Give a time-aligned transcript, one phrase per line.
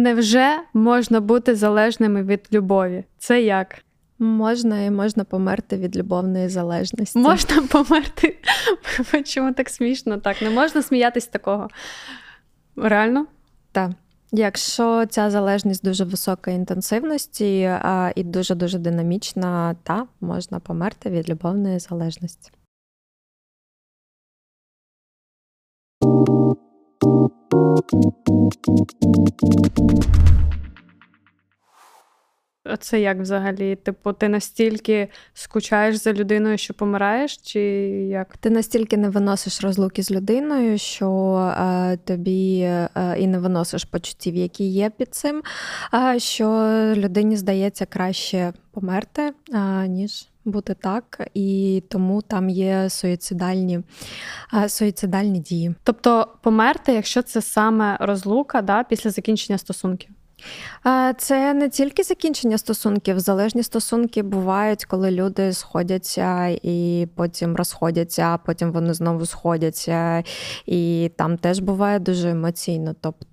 [0.00, 3.04] Невже можна бути залежними від любові?
[3.18, 3.74] Це як?
[4.18, 7.18] Можна і можна померти від любовної залежності.
[7.18, 8.38] Можна померти.
[9.24, 10.18] Чому так смішно?
[10.18, 11.68] Так, не можна сміятись такого.
[12.76, 13.26] Реально?
[13.72, 13.90] Так.
[14.32, 21.30] Якщо ця залежність дуже високої інтенсивності а, і дуже дуже динамічна, та можна померти від
[21.30, 22.50] любовної залежності.
[32.80, 33.76] Це як взагалі?
[33.76, 37.60] Типу, ти настільки скучаєш за людиною, що помираєш, чи
[38.10, 38.36] як?
[38.36, 42.88] Ти настільки не виносиш розлуки з людиною, що е, тобі е,
[43.18, 45.42] і не виносиш почуттів, які є під цим,
[45.94, 46.46] е, що
[46.96, 49.32] людині здається краще померти,
[49.88, 53.80] ніж бути так, і тому там є суїцидальні
[54.68, 55.74] суїцидальні дії.
[55.84, 60.10] Тобто померти, якщо це саме розлука да, після закінчення стосунків.
[61.18, 63.20] Це не тільки закінчення стосунків.
[63.20, 70.24] Залежні стосунки бувають, коли люди сходяться і потім розходяться, а потім вони знову сходяться.
[70.66, 72.94] І там теж буває дуже емоційно.
[73.00, 73.28] Тобто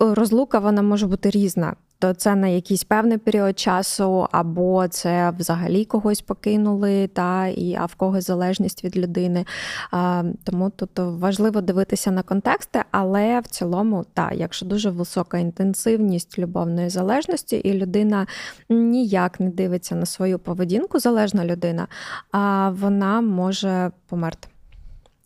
[0.00, 5.84] розлука вона може бути різна то це на якийсь певний період часу, або це взагалі
[5.84, 9.44] когось покинули, та і а в когось залежність від людини.
[9.90, 16.38] А, Тому тут важливо дивитися на контексти, але в цілому, так, якщо дуже висока інтенсивність
[16.38, 18.26] любовної залежності, і людина
[18.68, 21.86] ніяк не дивиться на свою поведінку, залежна людина,
[22.32, 24.48] а вона може померти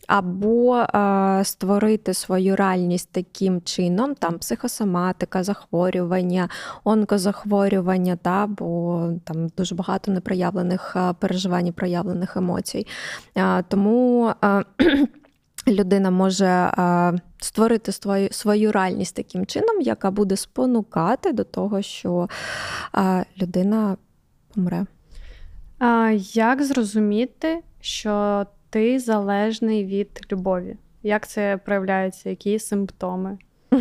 [0.06, 6.48] або е, створити свою реальність таким чином, там психосоматика, захворювання,
[6.84, 12.86] онкозахворювання, та, бо там дуже багато непроявлених е, переживань, проявлених емоцій.
[13.36, 14.33] Е, тому
[15.69, 16.70] людина може
[17.41, 22.28] створити свою, свою реальність таким чином, яка буде спонукати до того, що
[23.42, 23.97] людина
[24.55, 24.87] помре.
[25.78, 30.77] А Як зрозуміти, що ти залежний від любові?
[31.03, 32.31] Як це проявляється?
[32.31, 33.38] Які симптоми?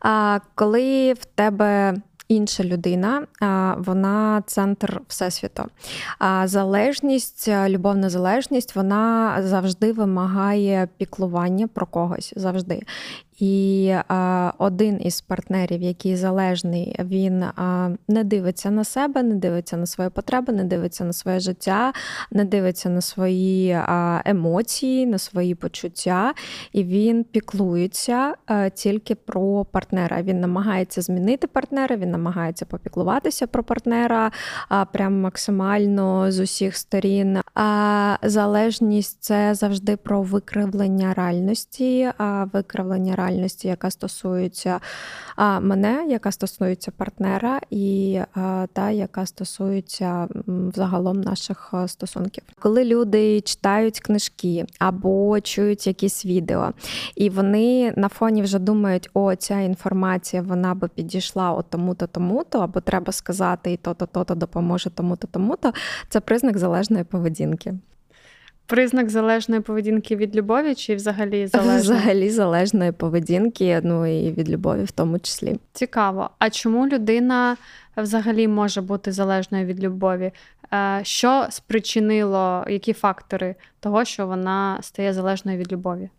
[0.00, 1.94] А Коли в тебе
[2.28, 3.26] інша людина,
[3.78, 5.64] вона центр всесвіту.
[6.18, 12.82] А залежність, любовна залежність, вона завжди вимагає піклування про когось завжди.
[13.40, 19.76] І а, один із партнерів, який залежний, він а, не дивиться на себе, не дивиться
[19.76, 21.92] на свої потреби, не дивиться на своє життя,
[22.30, 26.34] не дивиться на свої а, емоції, на свої почуття,
[26.72, 28.34] і він піклується
[28.74, 30.22] тільки про партнера.
[30.22, 34.30] Він намагається змінити партнера, він намагається попіклуватися про партнера
[34.68, 37.38] а, прям максимально з усіх сторін.
[37.54, 42.10] А залежність це завжди про викривлення реальності,
[42.52, 44.80] викривлення реальності реальності, яка стосується
[45.60, 48.20] мене, яка стосується партнера, і
[48.72, 52.44] та, яка стосується взагалом наших стосунків.
[52.58, 56.72] Коли люди читають книжки або чують якісь відео,
[57.16, 62.58] і вони на фоні вже думають, о, ця інформація вона би підійшла от тому-то, тому-то,
[62.58, 65.72] або треба сказати, і то-то, то-то допоможе тому-то, тому-то,
[66.08, 67.74] це признак залежної поведінки.
[68.70, 71.80] Признак залежної поведінки від любові чи взагалі залежної?
[71.80, 75.56] Взагалі залежної поведінки, ну і від любові в тому числі.
[75.72, 76.30] Цікаво.
[76.38, 77.56] А чому людина
[77.96, 80.32] взагалі може бути залежною від любові?
[80.72, 86.10] Е, що спричинило, які фактори того, що вона стає залежною від любові?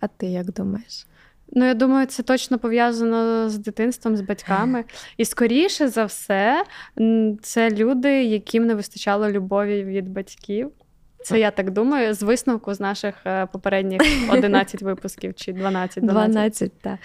[0.00, 1.06] А ти як думаєш?
[1.52, 4.84] Ну, я думаю, це точно пов'язано з дитинством, з батьками.
[5.16, 6.64] І скоріше за все,
[7.42, 10.70] це люди, яким не вистачало любові від батьків.
[11.22, 14.00] Це я так думаю, з висновку з наших е, попередніх
[14.32, 16.04] 11 випусків чи 12.
[16.04, 16.98] 12, 12 так.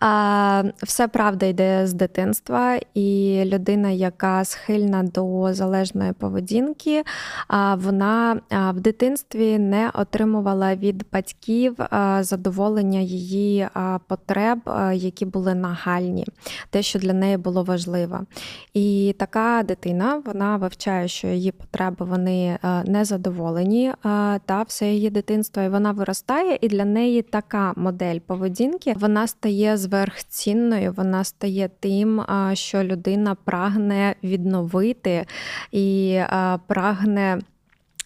[0.00, 7.02] А, Все правда йде з дитинства, і людина, яка схильна до залежної поведінки,
[7.48, 11.76] а, вона в дитинстві не отримувала від батьків
[12.20, 13.68] задоволення її
[14.08, 14.58] потреб,
[14.92, 16.26] які були нагальні,
[16.70, 18.20] те, що для неї було важливо.
[18.74, 23.92] І така дитина вона вивчає, що її потреби вони не задоволені задоволені
[24.46, 29.76] та все її дитинство, і вона виростає, і для неї така модель поведінки вона стає
[29.76, 32.22] зверхцінною, вона стає тим,
[32.52, 35.26] що людина прагне відновити
[35.72, 36.20] і
[36.66, 37.38] прагне.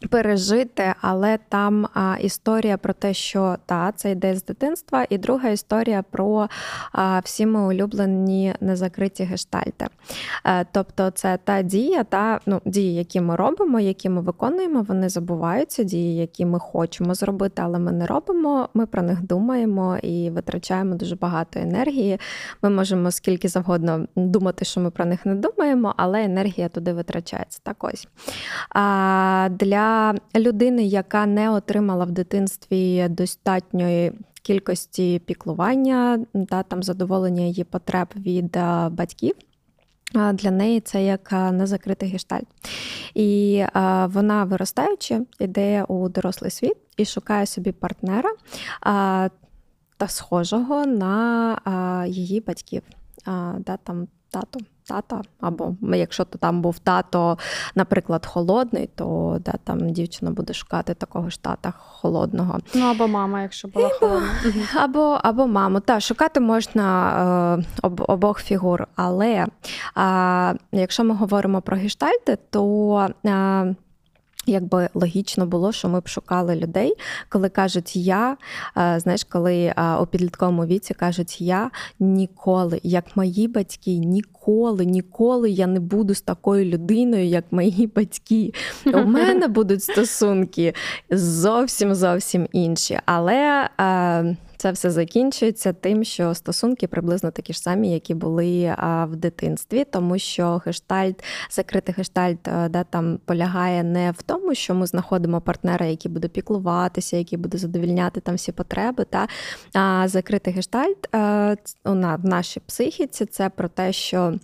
[0.09, 5.49] Пережити, але там а, історія про те, що та, це йде з дитинства, і друга
[5.49, 6.49] історія про
[6.93, 9.87] а, всі ми улюблені незакриті гештальти.
[10.43, 14.83] А, е, тобто, це та дія, та ну, дії, які ми робимо, які ми виконуємо,
[14.83, 18.69] вони забуваються, дії, які ми хочемо зробити, але ми не робимо.
[18.75, 22.21] Ми про них думаємо і витрачаємо дуже багато енергії.
[22.63, 27.61] Ми можемо скільки завгодно думати, що ми про них не думаємо, але енергія туди витрачається.
[27.63, 28.09] Так ось.
[28.71, 29.90] А, для
[30.37, 38.57] людини, яка не отримала в дитинстві достатньої кількості піклування та там задоволення її потреб від
[38.91, 39.35] батьків.
[40.33, 42.47] Для неї це як незакритий гештальт.
[43.15, 43.65] І
[44.07, 48.31] вона, виростаючи, йде у дорослий світ і шукає собі партнера
[49.97, 52.83] та схожого на її батьків.
[53.59, 57.39] Да, там Тато, тата, або якщо то там був тато,
[57.75, 62.59] наприклад, холодний, то да, там дівчина буде шукати такого ж тата холодного.
[62.75, 64.29] Ну або мама, якщо була або, холодна.
[64.77, 65.81] Або або маму.
[65.81, 68.87] Та шукати можна е, об, обох фігур.
[68.97, 69.47] Але е,
[70.73, 73.75] якщо ми говоримо про гештальти, то е,
[74.51, 76.95] Якби логічно було, що ми б шукали людей,
[77.29, 78.37] коли кажуть я,
[78.75, 81.71] знаєш, коли у підлітковому віці кажуть я
[82.01, 88.53] ніколи, як мої батьки, ніколи, ніколи я не буду з такою людиною, як мої батьки.
[88.87, 90.75] У мене будуть стосунки
[91.11, 92.99] зовсім зовсім інші.
[93.07, 93.69] Але
[94.61, 98.77] це все закінчується тим, що стосунки приблизно такі ж самі, які були
[99.09, 102.39] в дитинстві, тому що гештальт, закритий гештальт,
[102.71, 107.59] да, там полягає не в тому, що ми знаходимо партнера, який буде піклуватися, який буде
[107.59, 109.07] задовільняти там всі потреби.
[109.11, 109.29] Та
[109.75, 111.09] а закритий гештальт
[111.85, 114.35] в нашій психіці це про те, що.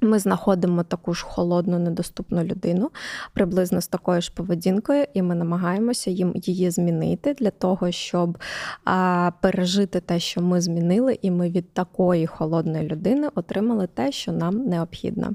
[0.00, 2.90] Ми знаходимо таку ж холодну, недоступну людину
[3.34, 8.38] приблизно з такою ж поведінкою, і ми намагаємося їм її змінити для того, щоб
[8.84, 14.32] а, пережити те, що ми змінили, і ми від такої холодної людини отримали те, що
[14.32, 15.34] нам необхідно.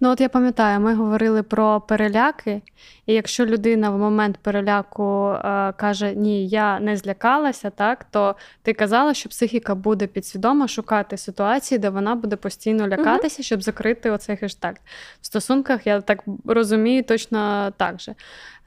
[0.00, 2.62] Ну, от я пам'ятаю, ми говорили про переляки,
[3.06, 8.72] і якщо людина в момент переляку е, каже Ні, я не злякалася, так то ти
[8.72, 14.36] казала, що психіка буде підсвідомо шукати ситуації, де вона буде постійно лякатися, щоб закрити оцей
[14.36, 14.74] хештаг.
[15.20, 18.14] В стосунках я так розумію, точно так же.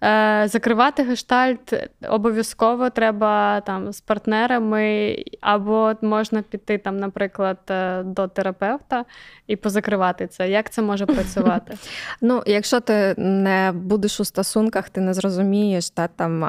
[0.03, 8.27] Е, закривати гештальт обов'язково треба там з партнерами, або можна піти, там, наприклад, е, до
[8.27, 9.05] терапевта
[9.47, 10.49] і позакривати це.
[10.49, 11.77] Як це може працювати?
[12.21, 16.41] Ну, якщо ти не будеш у стосунках, ти не зрозумієш, та там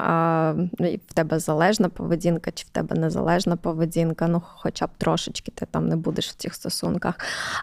[1.09, 5.89] в тебе залежна поведінка, чи в тебе незалежна поведінка, ну хоча б трошечки ти там
[5.89, 7.15] не будеш в цих стосунках.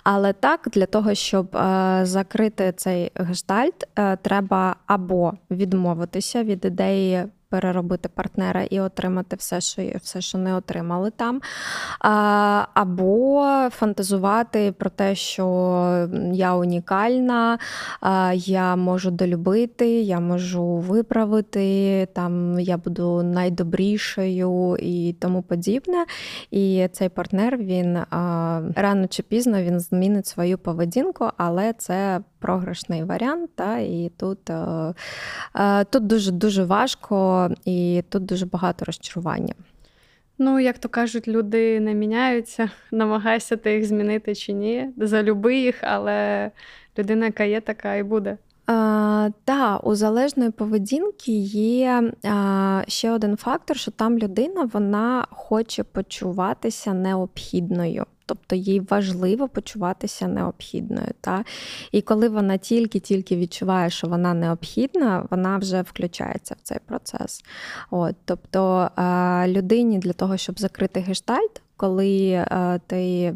[0.03, 3.87] Але так, для того, щоб е, закрити цей гештальт,
[4.21, 10.55] треба або відмовитися відмовитися від ідеї переробити партнера і отримати все, що все, що не
[10.55, 11.41] отримали там.
[11.99, 17.59] А, Або фантазувати про те, що я унікальна,
[18.01, 26.05] а, я можу долюбити, я можу виправити, там я буду найдобрішою і тому подібне.
[26.51, 33.03] І цей партнер він а, рано чи пізно він змінить свою поведінку, але це програшний
[33.03, 33.49] варіант.
[33.55, 34.49] Та, І тут,
[35.53, 39.53] а, тут дуже дуже важко і тут дуже багато розчарування.
[40.37, 44.89] Ну, як то кажуть, люди не міняються, намагайся ти їх змінити чи ні.
[44.97, 46.51] Залюби їх, але
[46.97, 48.37] людина, яка є, така і буде.
[49.45, 56.93] Так, у залежної поведінки є а, ще один фактор, що там людина вона хоче почуватися
[56.93, 61.07] необхідною тобто їй важливо почуватися необхідною.
[61.21, 61.43] Та?
[61.91, 67.43] І коли вона тільки-тільки відчуває, що вона необхідна, вона вже включається в цей процес.
[67.89, 68.89] От, Тобто
[69.47, 72.45] людині для того, щоб закрити гештальт, коли
[72.87, 73.33] ти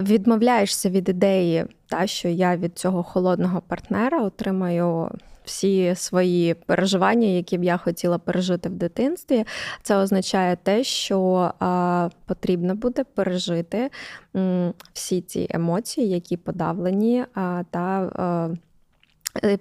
[0.00, 5.10] відмовляєшся від ідеї, та, що я від цього холодного партнера отримаю
[5.44, 9.44] всі свої переживання, які б я хотіла пережити в дитинстві,
[9.82, 13.90] це означає те, що а, потрібно буде пережити
[14.36, 18.10] м, всі ці емоції, які подавлені а, та.
[18.14, 18.50] А,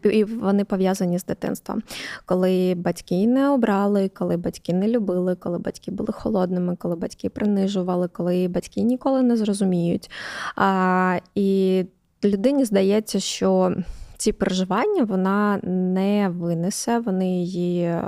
[0.04, 1.84] і вони пов'язані з дитинством,
[2.26, 8.08] коли батьки не обрали, коли батьки не любили, коли батьки були холодними, коли батьки принижували,
[8.08, 10.12] коли батьки ніколи не зрозуміють.
[10.56, 11.86] А, І
[12.24, 13.76] людині здається, що
[14.24, 18.04] ці переживання вона не винесе, вони її е,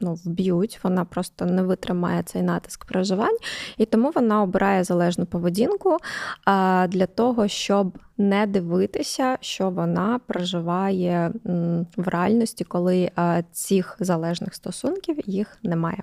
[0.00, 3.36] ну, вб'ють, вона просто не витримає цей натиск переживань,
[3.76, 5.96] і тому вона обирає залежну поведінку
[6.88, 11.32] для того, щоб не дивитися, що вона проживає
[11.96, 13.10] в реальності, коли
[13.52, 16.02] цих залежних стосунків їх немає.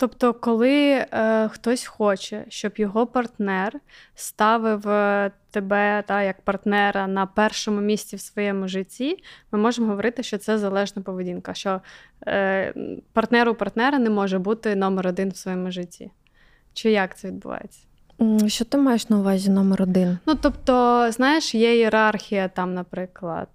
[0.00, 3.80] Тобто, коли е, хтось хоче, щоб його партнер
[4.14, 10.22] ставив е, тебе та, як партнера на першому місці в своєму житті, ми можемо говорити,
[10.22, 11.80] що це залежна поведінка, що
[12.26, 12.74] е,
[13.12, 16.10] партнеру партнера не може бути номер один в своєму житті.
[16.72, 17.80] Чи як це відбувається?
[18.46, 20.18] Що ти маєш на увазі номер один?
[20.26, 23.48] Ну, тобто, знаєш, є ієрархія, там, наприклад,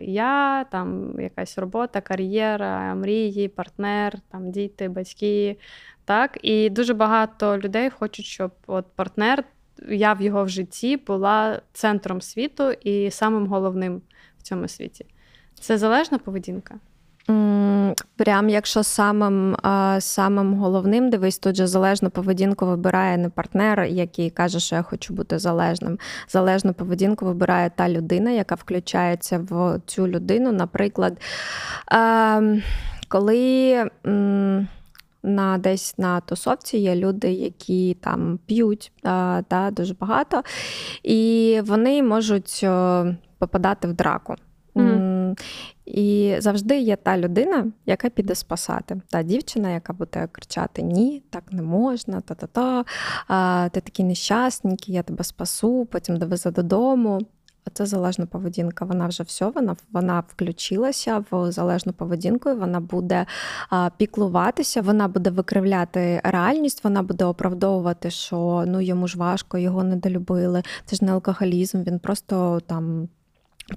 [0.00, 5.56] я, там якась робота, кар'єра, мрії, партнер, там діти, батьки.
[6.04, 9.44] Так, і дуже багато людей хочуть, щоб от партнер,
[9.88, 14.02] я в його в житті була центром світу і самим головним
[14.38, 15.06] в цьому світі.
[15.60, 16.74] Це залежна поведінка.
[18.16, 19.56] Прям якщо самим
[19.98, 25.14] самим головним, дивись, тут же залежну поведінку вибирає не партнер, який каже, що я хочу
[25.14, 25.98] бути залежним.
[26.28, 30.52] Залежну поведінку вибирає та людина, яка включається в цю людину.
[30.52, 31.20] Наприклад,
[33.08, 33.90] коли
[35.22, 40.42] на десь на тусовці є люди, які там п'ють а, та, дуже багато,
[41.02, 42.66] і вони можуть
[43.38, 44.34] попадати в драку.
[44.74, 45.38] Mm.
[45.86, 49.00] І завжди є та людина, яка піде спасати.
[49.08, 52.84] Та дівчина, яка буде кричати Ні, так не можна, та-та-та,
[53.68, 57.20] ти такий нещасненький, я тебе спасу, потім довезе додому.
[57.72, 58.84] Це залежна поведінка.
[58.84, 63.26] Вона вже все, вона вона включилася в залежну поведінку, і вона буде
[63.70, 69.84] а, піклуватися, вона буде викривляти реальність, вона буде оправдовувати, що ну йому ж важко, його
[69.84, 70.62] недолюбили.
[70.84, 73.08] Це ж не алкоголізм, він просто там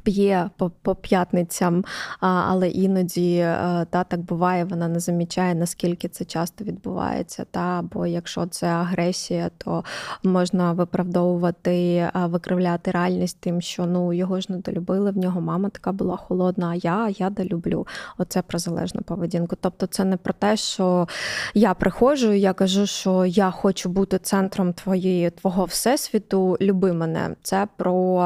[0.03, 1.85] П'є по по п'ятницям,
[2.19, 7.45] але іноді е, та так буває, вона не замічає, наскільки це часто відбувається.
[7.51, 9.83] Та Бо якщо це агресія, то
[10.23, 15.91] можна виправдовувати, викривляти реальність тим, що ну його ж не долюбили, в нього мама така
[15.91, 17.87] була холодна, а я я долюблю.
[18.17, 19.55] Оце про залежну поведінку.
[19.61, 21.07] Тобто, це не про те, що
[21.53, 27.35] я приходжу, я кажу, що я хочу бути центром твоєї твого всесвіту, люби мене.
[27.41, 28.25] Це про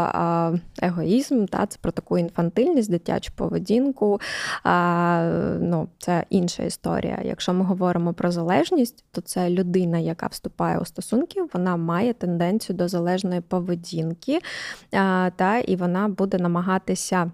[0.82, 1.46] егоїзм.
[1.50, 1.66] Та?
[1.66, 4.22] Це про таку інфантильність, дитячу поведінку.
[4.64, 7.20] А, ну, Це інша історія.
[7.24, 12.78] Якщо ми говоримо про залежність, то це людина, яка вступає у стосунки, вона має тенденцію
[12.78, 14.40] до залежної поведінки,
[14.94, 17.32] а, та, і вона буде намагатися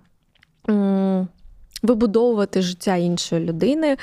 [1.85, 3.97] вибудовувати життя іншої людини,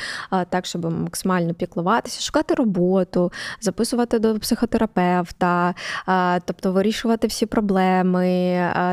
[0.48, 5.74] так, щоб максимально піклуватися, шукати роботу, записувати до психотерапевта,
[6.44, 8.24] тобто вирішувати всі проблеми.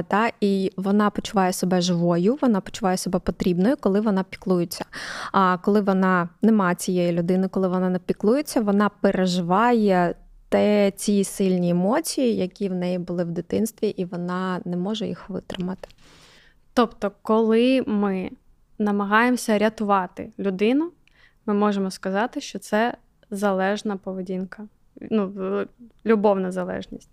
[0.08, 4.86] Та, І вона почуває себе живою, вона почуває себе потрібною, коли вона піклується.
[5.31, 10.15] А коли вона нема цієї людини, коли вона не піклується, вона переживає.
[10.51, 15.29] Те ці сильні емоції, які в неї були в дитинстві, і вона не може їх
[15.29, 15.88] витримати.
[16.74, 18.29] Тобто, коли ми
[18.79, 20.91] намагаємося рятувати людину,
[21.45, 22.93] ми можемо сказати, що це
[23.31, 24.67] залежна поведінка,
[25.12, 25.33] ну,
[26.05, 27.09] любовна залежність.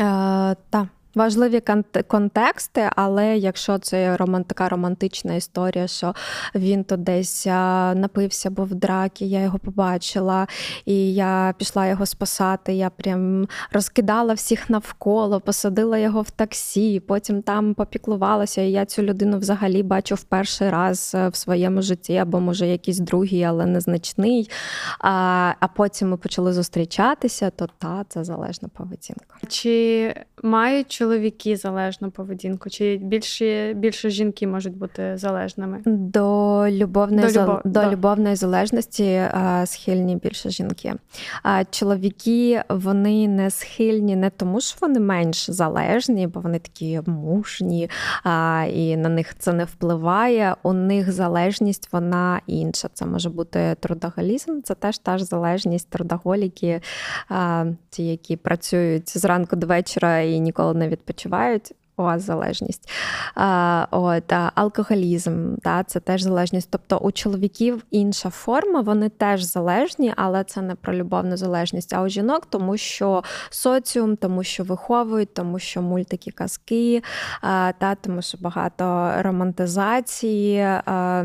[0.00, 0.86] Е, Так.
[1.16, 1.62] Важливі
[2.08, 6.14] контексти, але якщо це така романтична історія, що
[6.54, 10.46] він то десь напився, бо в дракі, я його побачила,
[10.84, 12.74] і я пішла його спасати.
[12.74, 18.62] Я прям розкидала всіх навколо, посадила його в таксі, потім там попіклувалася.
[18.62, 22.66] І я цю людину взагалі бачу в перший раз е, в своєму житті, або може
[22.66, 24.50] якийсь другий, але незначний.
[24.98, 29.36] А а потім ми почали зустрічатися, то та це залежна поведінка.
[29.48, 32.70] Чи мають чоловіки залежну поведінку?
[32.70, 35.82] Чи більше більше жінки можуть бути залежними?
[35.86, 37.60] До любовної до, любов...
[37.64, 39.22] до любовної залежності
[39.64, 40.94] схильні більше жінки.
[41.42, 47.90] А чоловіки вони не схильні не тому, що вони менш залежні, бо вони такі мужні,
[48.24, 50.54] а, і на них це не впливає.
[50.62, 52.88] У них залежність вона інша.
[52.92, 56.80] Це може бути трудоголізм, це теж та ж залежність трудоголіки,
[57.28, 61.72] а, ті, які працюють зранку до вечора і ніколи не відпочивають.
[61.96, 62.90] Вас залежність.
[63.34, 66.68] А, от, а, Алкоголізм, да, це теж залежність.
[66.70, 71.94] Тобто у чоловіків інша форма, вони теж залежні, але це не про любовну залежність.
[71.94, 77.02] А у жінок, тому що соціум, тому що виховують, тому що мультики, казки,
[77.40, 80.60] а, та, тому що багато романтизації.
[80.60, 81.24] А,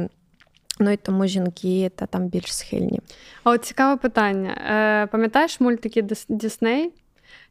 [0.79, 2.99] Ну і тому жінки та там більш схильні.
[3.43, 4.49] А от цікаве питання.
[4.49, 6.91] Е, Пам'ятаєш мультики Дісней?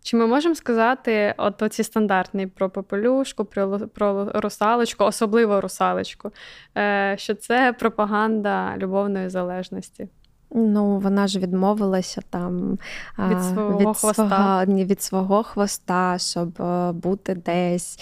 [0.02, 6.30] Чи ми можемо сказати, от оці стандартні про попелюшку, про про русалочку, особливо русалочку,
[6.78, 10.09] е, що це пропаганда любовної залежності?
[10.54, 12.78] Ну, вона ж відмовилася там
[13.19, 17.99] від свого від хвоста, свого, від свого хвоста, щоб е, бути десь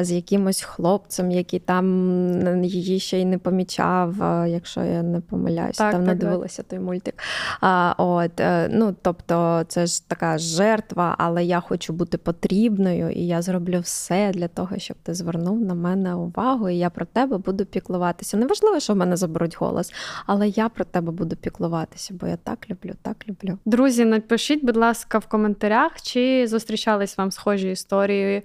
[0.00, 5.76] з якимось хлопцем, який там її ще й не помічав, е, якщо я не помиляюсь,
[5.76, 7.14] так, там так, не дивилася той мультик.
[7.60, 13.26] А, от, е, ну, Тобто, це ж така жертва, але я хочу бути потрібною, і
[13.26, 17.38] я зроблю все для того, щоб ти звернув на мене увагу, і я про тебе
[17.38, 18.36] буду піклуватися.
[18.36, 19.92] Неважливо, що в мене заберуть голос,
[20.26, 23.58] але я про тебе буду піклуватися спілкуватися, бо я так люблю, так люблю.
[23.64, 28.42] Друзі, напишіть, будь ласка, в коментарях, чи зустрічались вам схожі історії.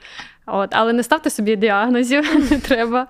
[0.47, 3.07] От, Але не ставте собі діагнозів, не треба.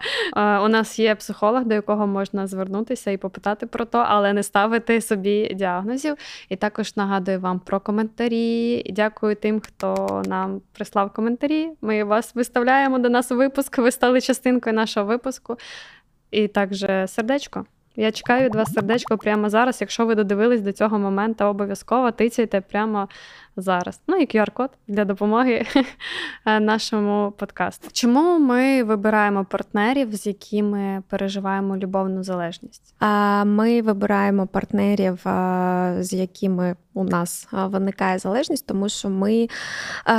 [0.66, 5.02] У нас є психолог, до якого можна звернутися і попитати про то, але не ставити
[5.02, 6.16] собі діагнозів.
[6.50, 8.84] І також нагадую вам про коментарі.
[8.96, 11.70] Дякую тим, хто нам прислав коментарі.
[11.82, 13.78] Ми вас виставляємо до нас у випуск.
[13.78, 15.58] Ви стали частинкою нашого випуску.
[16.32, 17.66] І також сердечко.
[17.96, 19.82] Я чекаю від вас сердечко прямо зараз.
[19.82, 23.08] Якщо ви додивились до цього моменту, обов'язково тицяйте прямо
[23.58, 24.02] зараз.
[24.08, 25.66] Ну і QR-код для допомоги
[26.46, 27.88] нашому подкасту.
[27.92, 32.96] Чому ми вибираємо партнерів, з якими переживаємо любовну залежність?
[33.46, 35.20] Ми вибираємо партнерів,
[36.04, 39.48] з якими у нас виникає залежність, тому що ми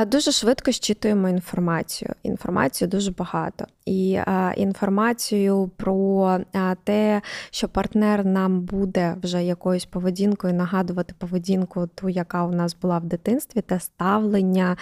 [0.07, 2.15] дуже швидко щитуємо інформацію.
[2.23, 3.65] Інформацію дуже багато.
[3.87, 4.21] І
[4.57, 6.39] інформацію про
[6.85, 12.99] те, що партнер нам буде вже якоюсь поведінкою нагадувати поведінку, ту, яка у нас була
[12.99, 14.77] в дитинстві, те ставлення,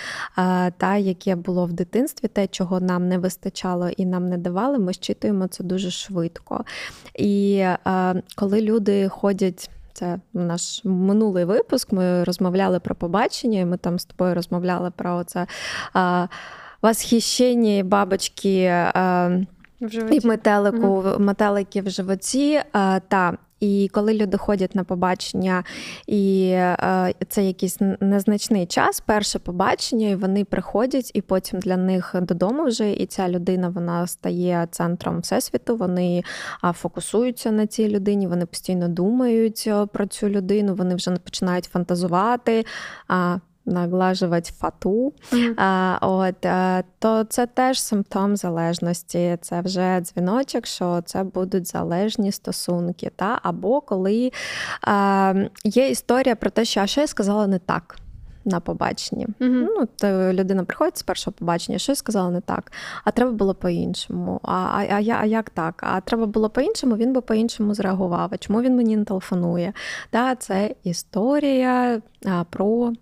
[0.77, 4.93] та, яке було в дитинстві, те, чого нам не вистачало і нам не давали, ми
[4.93, 6.65] щитуємо це дуже швидко.
[7.15, 7.67] І
[8.37, 9.71] коли люди ходять.
[9.97, 11.93] Це наш минулий випуск.
[11.93, 15.47] Ми розмовляли про побачення, і ми там з тобою розмовляли про це
[16.85, 19.31] а, восхищення бабочки а,
[20.11, 21.19] і метелику, угу.
[21.19, 22.61] метелики в животі.
[22.73, 25.65] А, та і коли люди ходять на побачення,
[26.07, 32.15] і е, це якийсь незначний час, перше побачення, і вони приходять, і потім для них
[32.23, 35.77] додому вже і ця людина вона стає центром всесвіту.
[35.77, 36.23] Вони
[36.73, 42.65] фокусуються на цій людині, вони постійно думають е, про цю людину, вони вже починають фантазувати
[43.67, 45.55] наглажувати фату, mm-hmm.
[45.57, 49.39] а, от, а, то це теж симптом залежності.
[49.41, 53.11] Це вже дзвіночок, що це будуть залежні стосунки.
[53.17, 53.39] Та?
[53.43, 54.33] Або коли
[54.83, 57.97] а, є історія про те, що а що я сказала не так.
[58.47, 59.27] На побаченні.
[59.27, 59.67] Uh-huh.
[59.77, 62.73] Ну, то людина приходить з першого побачення, щось сказала не так,
[63.05, 64.41] а треба було по-іншому.
[64.43, 65.83] А а, а, а як так?
[65.87, 68.29] А треба було по-іншому, він би по-іншому зреагував.
[68.33, 69.73] А чому він мені не телефонує?
[70.13, 72.93] Да, Це історія а, про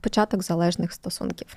[0.00, 1.56] початок залежних стосунків.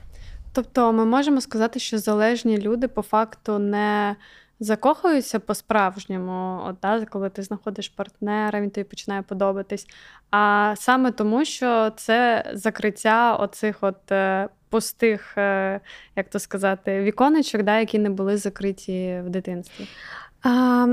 [0.53, 4.15] Тобто ми можемо сказати, що залежні люди по факту не
[4.59, 9.87] закохуються по-справжньому, от, да, коли ти знаходиш партнера, він тобі починає подобатись.
[10.31, 15.79] А саме тому, що це закриття оцих от е, пустих, е,
[16.15, 19.87] як то сказати, віконечок, да, які не були закриті в дитинстві.
[20.43, 20.87] А...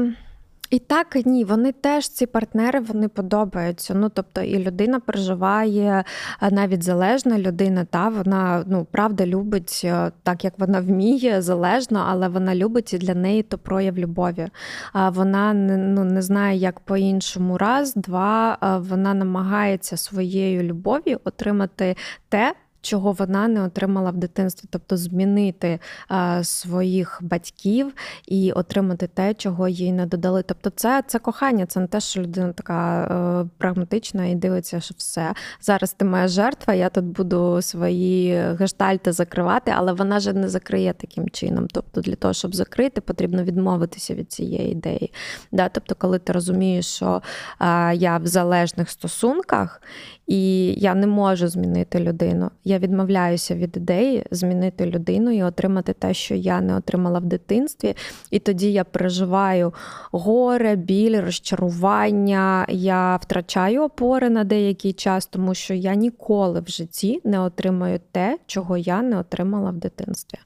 [0.70, 3.94] І так і ні, вони теж ці партнери вони подобаються.
[3.94, 6.04] Ну тобто, і людина переживає
[6.50, 12.28] навіть залежна людина, та вона ну правда любить е, так, як вона вміє залежно, але
[12.28, 14.48] вона любить і для неї то прояв любові.
[14.92, 21.96] А вона ну, не знає, як по-іншому раз, два вона намагається своєю любов'ю отримати
[22.28, 27.94] те чого вона не отримала в дитинстві, тобто змінити а, своїх батьків
[28.26, 30.42] і отримати те, чого їй не додали.
[30.42, 34.94] Тобто, це це кохання, це не те, що людина така е, прагматична і дивиться, що
[34.98, 40.48] все зараз ти моя жертва, я тут буду свої гештальти закривати, але вона ж не
[40.48, 41.66] закриє таким чином.
[41.72, 45.12] Тобто, для того, щоб закрити, потрібно відмовитися від цієї ідеї.
[45.52, 45.68] Да?
[45.68, 47.22] Тобто, коли ти розумієш, що
[47.58, 49.82] а, я в залежних стосунках
[50.28, 52.50] і я не можу змінити людину.
[52.64, 57.96] Я відмовляюся від ідеї змінити людину і отримати те, що я не отримала в дитинстві.
[58.30, 59.74] І тоді я переживаю
[60.12, 62.66] горе, біль, розчарування.
[62.68, 68.38] Я втрачаю опори на деякий час, тому що я ніколи в житті не отримаю те,
[68.46, 70.38] чого я не отримала в дитинстві.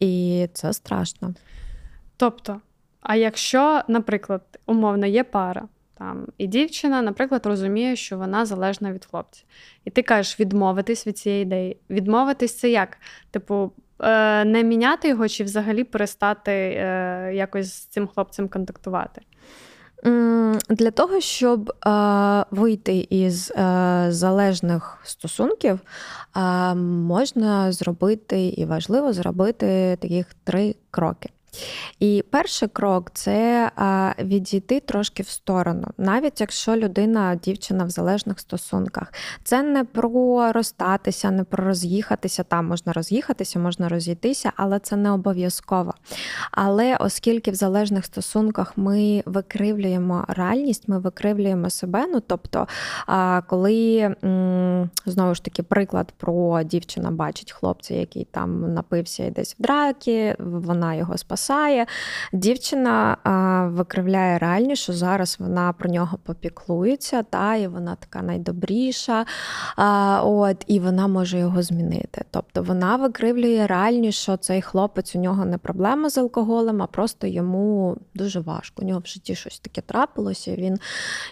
[0.00, 1.34] І це страшно.
[2.16, 2.60] Тобто,
[3.00, 5.68] а якщо, наприклад, умовно є пара.
[5.98, 9.42] Там І дівчина, наприклад, розуміє, що вона залежна від хлопця.
[9.84, 11.76] І ти кажеш відмовитись від цієї ідеї.
[11.90, 12.98] Відмовитись це як?
[13.30, 19.22] Типу, е, не міняти його чи взагалі перестати е, якось з цим хлопцем контактувати?
[20.68, 21.90] Для того, щоб е,
[22.50, 25.80] вийти із е, залежних стосунків,
[26.36, 31.28] е, можна зробити і важливо зробити таких три кроки.
[32.00, 33.70] І перший крок це
[34.18, 39.12] відійти трошки в сторону, навіть якщо людина, дівчина в залежних стосунках.
[39.44, 42.42] Це не про розстатися, не про роз'їхатися.
[42.42, 45.94] Там можна роз'їхатися, можна розійтися, але це не обов'язково.
[46.50, 52.06] Але оскільки в залежних стосунках ми викривлюємо реальність, ми викривлюємо себе.
[52.06, 52.66] Ну тобто,
[53.46, 54.14] коли
[55.06, 60.34] знову ж таки приклад про дівчина бачить хлопця, який там напився і десь в дракі,
[60.38, 61.86] вона його спасає спасає.
[62.32, 69.24] Дівчина а, викривляє реальність, що зараз вона про нього попіклується, та, і вона така найдобріша,
[69.76, 72.24] а, от, і вона може його змінити.
[72.30, 77.26] Тобто вона викривлює реальність, що цей хлопець у нього не проблема з алкоголем, а просто
[77.26, 78.82] йому дуже важко.
[78.82, 80.56] У нього в житті щось таке трапилося.
[80.56, 80.78] Він,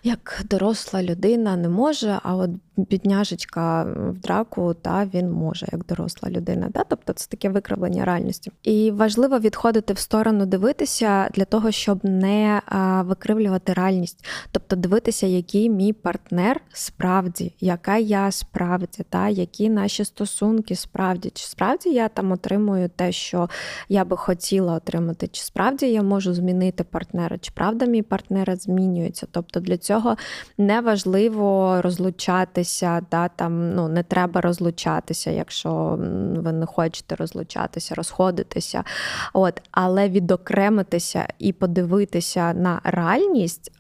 [0.03, 6.31] як доросла людина, не може, а от бідняжечка в драку, та він може, як доросла
[6.31, 6.71] людина.
[6.75, 6.85] Та?
[6.85, 8.53] Тобто це таке викривлення реальності.
[8.63, 12.61] І важливо відходити в сторону дивитися для того, щоб не
[13.05, 20.77] викривлювати реальність, тобто дивитися, який мій партнер справді, яка я справді, та які наші стосунки
[20.77, 23.49] справді, чи справді я там отримую те, що
[23.89, 29.27] я би хотіла отримати, чи справді я можу змінити партнера, чи правда мій партнер змінюється.
[29.31, 30.17] Тобто для цього
[30.59, 32.66] не важливо розлучатися,
[33.09, 35.99] та там ну не треба розлучатися, якщо
[36.37, 38.85] ви не хочете розлучатися, розходитися.
[39.33, 43.73] От, але відокремитися і подивитися на реальність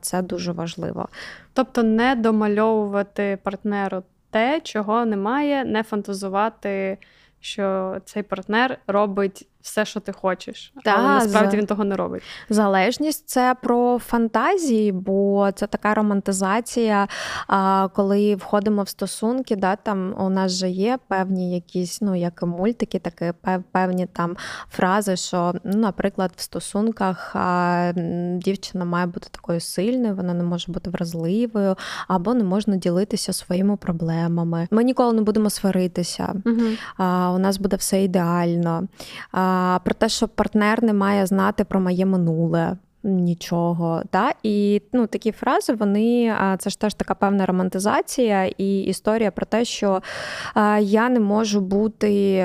[0.00, 1.08] це дуже важливо.
[1.52, 6.98] Тобто, не домальовувати партнеру те, чого немає, не фантазувати,
[7.40, 12.22] що цей партнер робить все, що ти хочеш, Та, але насправді він того не робить.
[12.50, 17.08] Залежність це про фантазії, бо це така романтизація.
[17.94, 22.98] Коли входимо в стосунки, да, там у нас же є певні якісь, ну як мультики,
[22.98, 23.32] такі
[23.72, 24.36] певні там
[24.70, 27.36] фрази, що, ну, наприклад, в стосунках
[28.36, 31.76] дівчина має бути такою сильною, вона не може бути вразливою,
[32.08, 34.68] або не можна ділитися своїми проблемами.
[34.70, 36.34] Ми ніколи не будемо сваритися.
[36.46, 36.62] Угу.
[37.34, 38.88] У нас буде все ідеально
[39.84, 42.76] про те, що партнер не має знати про моє минуле.
[43.06, 44.32] Нічого, да?
[44.42, 49.64] і ну такі фрази вони це ж теж така певна романтизація і історія про те,
[49.64, 50.02] що
[50.80, 52.44] я не можу бути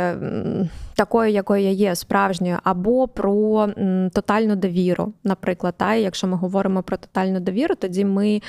[0.96, 3.68] такою, якою я є справжньою, або про
[4.14, 5.14] тотальну довіру.
[5.24, 8.42] Наприклад, та, якщо ми говоримо про тотальну довіру, тоді ми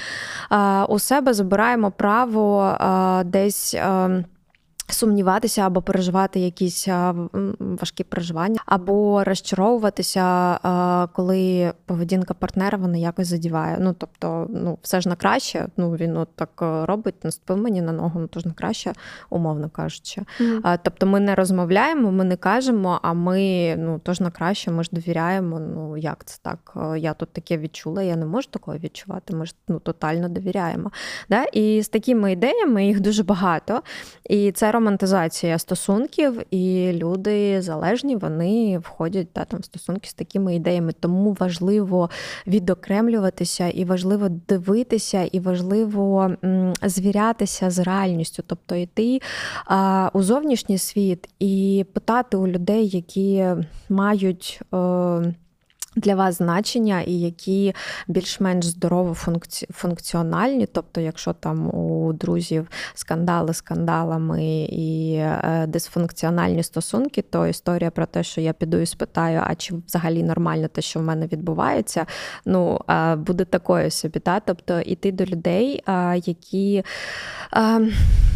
[0.88, 2.76] у себе забираємо право
[3.24, 3.76] десь.
[4.90, 6.88] Сумніватися або переживати якісь
[7.59, 10.59] важкі переживання, або розчаровуватися,
[11.12, 13.76] коли поведінка партнера вона якось задіває.
[13.81, 15.66] Ну тобто, ну все ж на краще.
[15.76, 18.92] Ну він от так е, робить, наступив мені на ногу, ну то ж на краще,
[19.31, 20.22] умовно кажучи.
[20.40, 20.79] Mm-hmm.
[20.83, 24.85] Тобто, ми не розмовляємо, ми не кажемо, а ми ну то ж на краще, ми
[24.85, 25.61] ж довіряємо.
[25.61, 26.72] Ну як це так?
[26.76, 29.37] Е, я тут таке відчула, я не можу такого відчувати.
[29.37, 30.90] Ми ж ну тотально довіряємо.
[31.29, 31.44] Да?
[31.44, 33.83] І з такими ідеями їх дуже багато.
[34.24, 40.54] І це романтизація стосунків, і люди залежні, вони входять та, там, в стосунки з такими
[40.54, 40.92] ідеями.
[41.00, 42.10] Тому важливо
[42.46, 46.30] відокремлюватися, і важливо дивитися, і важливо
[46.82, 49.20] звірятися з реальністю, тобто йти
[49.64, 53.46] а, у зовнішній світ і питати у людей, які
[53.88, 54.60] мають.
[54.74, 55.34] Е,
[55.96, 57.74] для вас значення і які
[58.09, 59.14] більш-менш здорово
[59.70, 60.66] функціональні.
[60.66, 68.22] Тобто, якщо там у друзів скандали скандалами і е, дисфункціональні стосунки, то історія про те,
[68.22, 72.07] що я піду і спитаю, а чи взагалі нормально те, що в мене відбувається,
[72.44, 72.79] ну
[73.16, 74.18] буде такою собі.
[74.18, 74.40] Та?
[74.40, 75.85] Тобто іти до людей,
[76.24, 76.85] які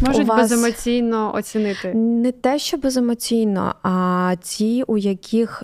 [0.01, 0.41] можуть вас...
[0.41, 1.93] беземоційно оцінити.
[1.93, 5.63] Не те, що беземоційно, а ті, у яких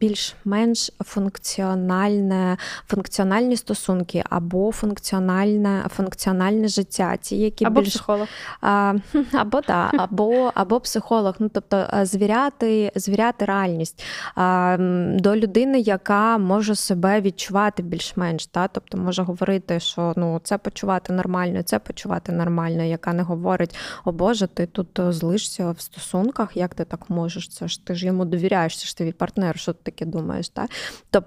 [0.00, 2.56] більш-менш функціональні функціональне,
[2.88, 7.16] функціональні стосунки або функціональне функціональне життя.
[7.16, 7.94] Ті, які Або більш...
[7.94, 8.26] психолог.
[8.60, 8.94] А,
[9.32, 11.34] Або да, або або психолог.
[11.38, 14.76] Ну тобто звіряти звіряти реальність а,
[15.18, 18.46] до людини, яка може себе відчувати більш-менш.
[18.46, 18.68] Та?
[18.68, 24.12] Тобто може говорити, що ну це почувати нормально, це почувати нормально, яка не говорить, о
[24.12, 27.48] Боже, ти тут злишся в стосунках, як ти так можеш?
[27.48, 30.48] Це ж ти ж йому довіряєш, це ж твій партнер, що ти таке думаєш?
[30.48, 30.66] Та?
[31.10, 31.21] Тобто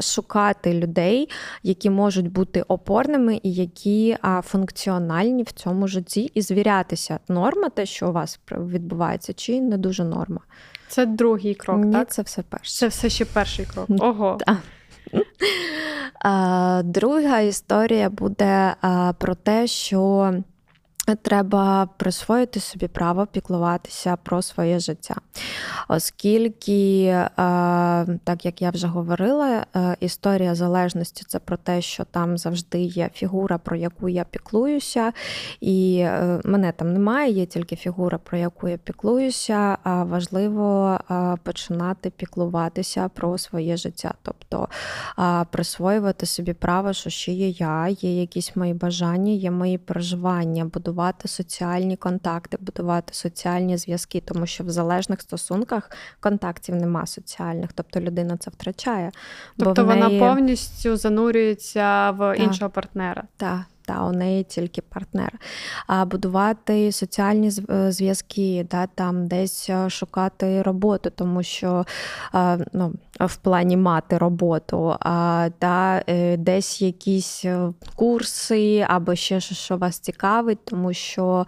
[0.00, 1.28] шукати людей,
[1.62, 8.08] які можуть бути опорними і які функціональні в цьому житті, і звірятися, норма те, що
[8.08, 10.40] у вас відбувається, чи не дуже норма.
[10.88, 12.10] Це другий крок, Ні, так?
[12.10, 12.78] Це все перше.
[12.78, 13.86] Це все ще перший крок.
[13.98, 14.38] Ого.
[14.46, 14.56] Так.
[16.84, 18.74] Друга історія буде
[19.18, 20.32] про те, що
[21.14, 25.14] Треба присвоїти собі право піклуватися про своє життя,
[25.88, 27.24] оскільки, е,
[28.24, 33.10] так як я вже говорила, е, історія залежності це про те, що там завжди є
[33.14, 35.12] фігура, про яку я піклуюся,
[35.60, 39.78] і е, мене там немає, є тільки фігура, про яку я піклуюся.
[39.82, 40.98] А важливо
[41.42, 44.68] починати піклуватися про своє життя, тобто
[45.50, 50.64] присвоювати собі право, що ще є я, є якісь мої бажання, є мої переживання.
[50.64, 57.72] будувати будувати соціальні контакти, будувати соціальні зв'язки, тому що в залежних стосунках контактів нема соціальних,
[57.72, 59.12] тобто людина це втрачає.
[59.56, 60.20] Тобто бо вона неї...
[60.20, 63.24] повністю занурюється в так, іншого партнера.
[63.36, 65.32] Так та у неї тільки партнер.
[65.86, 71.86] А будувати соціальні е, зв'язки, да, там десь е, шукати роботу, тому що
[72.34, 76.02] е, ну, в плані мати роботу, а да,
[76.36, 77.44] десь якісь
[77.94, 81.46] курси або ще щось, що вас цікавить, тому що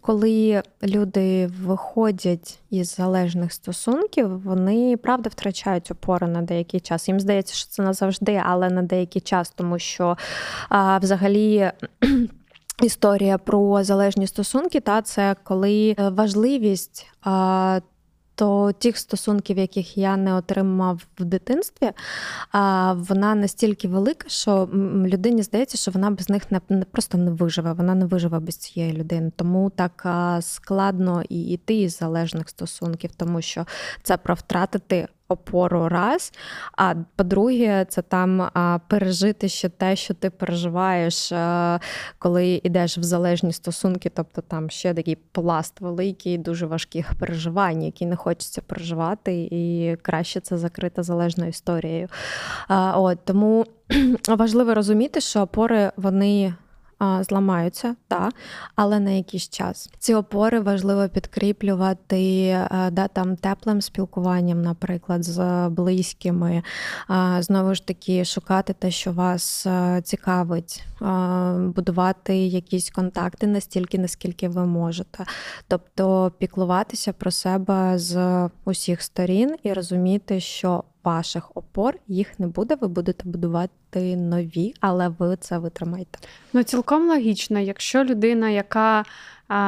[0.00, 7.08] коли люди виходять із залежних стосунків, вони правда втрачають опору на деякий час.
[7.08, 10.16] Їм здається, що це назавжди, але на деякий час, тому що
[10.70, 11.70] в взагалі.
[12.82, 17.80] Історія про залежні стосунки, та це коли важливість а,
[18.34, 21.90] то тих стосунків, яких я не отримав в дитинстві,
[22.52, 24.68] а, вона настільки велика, що
[25.06, 28.56] людині здається, що вона без них не, не просто не виживе, вона не виживе без
[28.56, 29.32] цієї людини.
[29.36, 33.66] Тому так а, складно і йти із залежних стосунків, тому що
[34.02, 36.32] це про втратити опору раз.
[36.72, 38.50] А по-друге, це там
[38.88, 41.80] пережити ще те, що ти переживаєш, а,
[42.18, 48.06] коли йдеш в залежні стосунки, тобто там ще такий пласт великий, дуже важких переживань, які
[48.06, 52.08] не хочеться переживати, і краще це закрити залежною історією.
[52.94, 53.66] От, Тому
[54.28, 56.54] важливо розуміти, що опори вони
[57.20, 58.30] зламаються, та,
[58.74, 59.90] але на якийсь час.
[59.98, 66.62] Ці опори важливо підкріплювати е, да, там теплим спілкуванням, наприклад, з близькими.
[67.38, 70.84] Знову ж таки, шукати те, що вас е, цікавить,
[71.58, 75.24] будувати якісь контакти настільки, наскільки ви можете.
[75.68, 82.74] Тобто піклуватися про себе з усіх сторін і розуміти, що ваших опор їх не буде,
[82.80, 86.18] ви будете будувати нові, але ви це витримаєте.
[86.52, 89.04] Ну цілком логічно, якщо людина, яка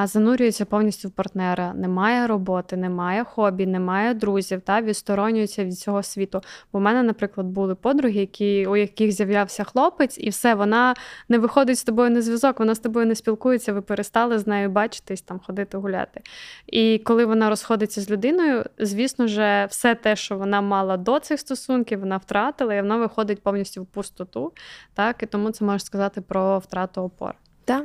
[0.04, 6.40] занурюється повністю в партнера, немає роботи, немає хобі, немає друзів, та відсторонюється від цього світу.
[6.72, 10.94] Бо в мене, наприклад, були подруги, які, у яких з'являвся хлопець, і все, вона
[11.28, 14.70] не виходить з тобою на зв'язок, вона з тобою не спілкується, ви перестали з нею
[14.70, 16.20] бачитись, там ходити гуляти.
[16.66, 21.40] І коли вона розходиться з людиною, звісно ж, все те, що вона мала до цих
[21.40, 24.52] стосунків, вона втратила, і вона виходить повністю в пустоту.
[24.94, 27.34] Так, і тому це можна сказати про втрату опор.
[27.64, 27.84] Так.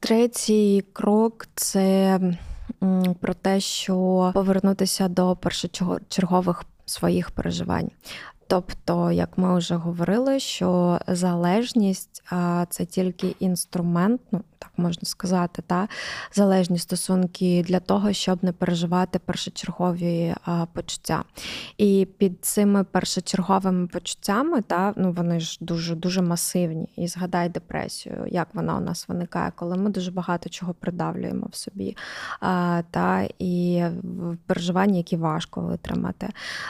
[0.00, 2.20] Третій крок це
[3.20, 7.90] про те, що повернутися до першочергових своїх переживань.
[8.46, 12.22] Тобто, як ми вже говорили, що залежність
[12.70, 15.88] це тільки інструмент, ну так можна сказати, та
[16.32, 20.34] залежні стосунки для того, щоб не переживати першочергові
[20.72, 21.24] почуття.
[21.78, 26.88] І під цими першочерговими почуттями, та ну вони ж дуже дуже масивні.
[26.96, 31.56] І згадай депресію, як вона у нас виникає, коли ми дуже багато чого придавлюємо в
[31.56, 31.96] собі,
[32.90, 33.84] та і
[34.46, 36.28] переживання, які важко витримати.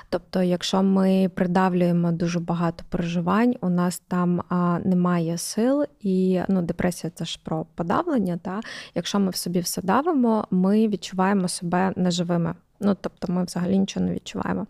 [0.08, 4.42] Тобто, якщо ми придавлюємо дуже багато переживань, у нас там
[4.84, 8.36] немає сил, і ну, депресія це ж про подавлення.
[8.42, 8.60] Та
[8.94, 12.54] Якщо ми в собі все давимо, ми відчуваємо себе неживими.
[12.80, 14.66] Ну, тобто ми взагалі нічого не відчуваємо.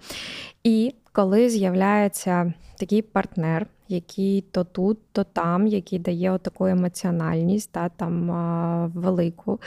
[0.64, 7.88] І коли з'являється такий партнер, який то тут, то там, який дає таку емоціональність, та,
[7.88, 8.30] там
[8.94, 9.60] велику.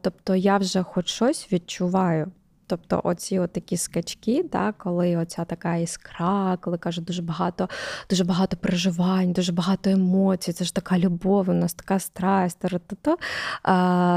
[0.00, 2.30] Тобто я вже хоч щось відчуваю.
[2.70, 7.68] Тобто оці такі скачки, да, коли оця така іскра, коли кажуть, дуже багато
[8.10, 12.58] дуже багато переживань, дуже багато емоцій, це ж така любов, у нас така страсть,
[13.02, 13.16] то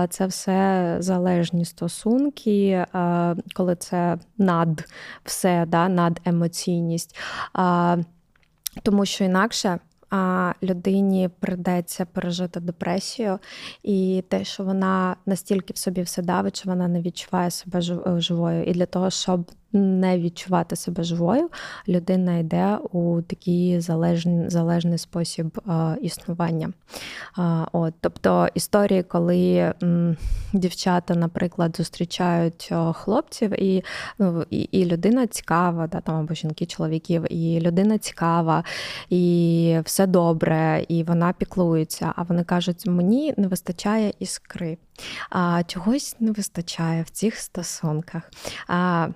[0.09, 2.85] це все залежні стосунки,
[3.53, 4.85] коли це над
[5.23, 7.17] все, да, над емоційність.
[8.83, 9.79] Тому що інакше
[10.15, 13.39] а людині придеться пережити депресію,
[13.83, 17.81] і те, що вона настільки в собі все давить, що вона не відчуває себе
[18.21, 18.63] живою.
[18.63, 21.49] І для того, щоб не відчувати себе живою,
[21.87, 26.69] людина йде у такий залежний залежний спосіб е, існування.
[27.37, 30.17] Е, от, Тобто історії, коли м,
[30.53, 33.83] дівчата, наприклад, зустрічають е, хлопців, і
[34.19, 38.63] ну, і, і людина цікава, да, там, або жінки, чоловіків, і людина цікава,
[39.09, 42.13] і все добре, і вона піклується.
[42.15, 44.77] А вони кажуть, мені не вистачає іскри,
[45.29, 48.31] а чогось не вистачає в цих стосунках.
[48.67, 49.07] А,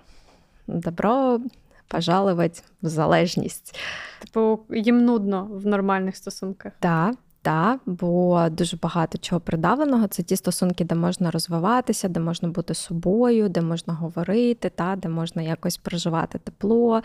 [0.67, 1.39] Добро
[1.87, 3.79] пожаловать в залежність.
[4.19, 6.71] Типу, їм нудно в нормальних стосунках.
[6.79, 7.15] Так.
[7.41, 10.07] Так, бо дуже багато чого придавленого.
[10.07, 15.09] Це ті стосунки, де можна розвиватися, де можна бути собою, де можна говорити, та, де
[15.09, 17.01] можна якось проживати тепло,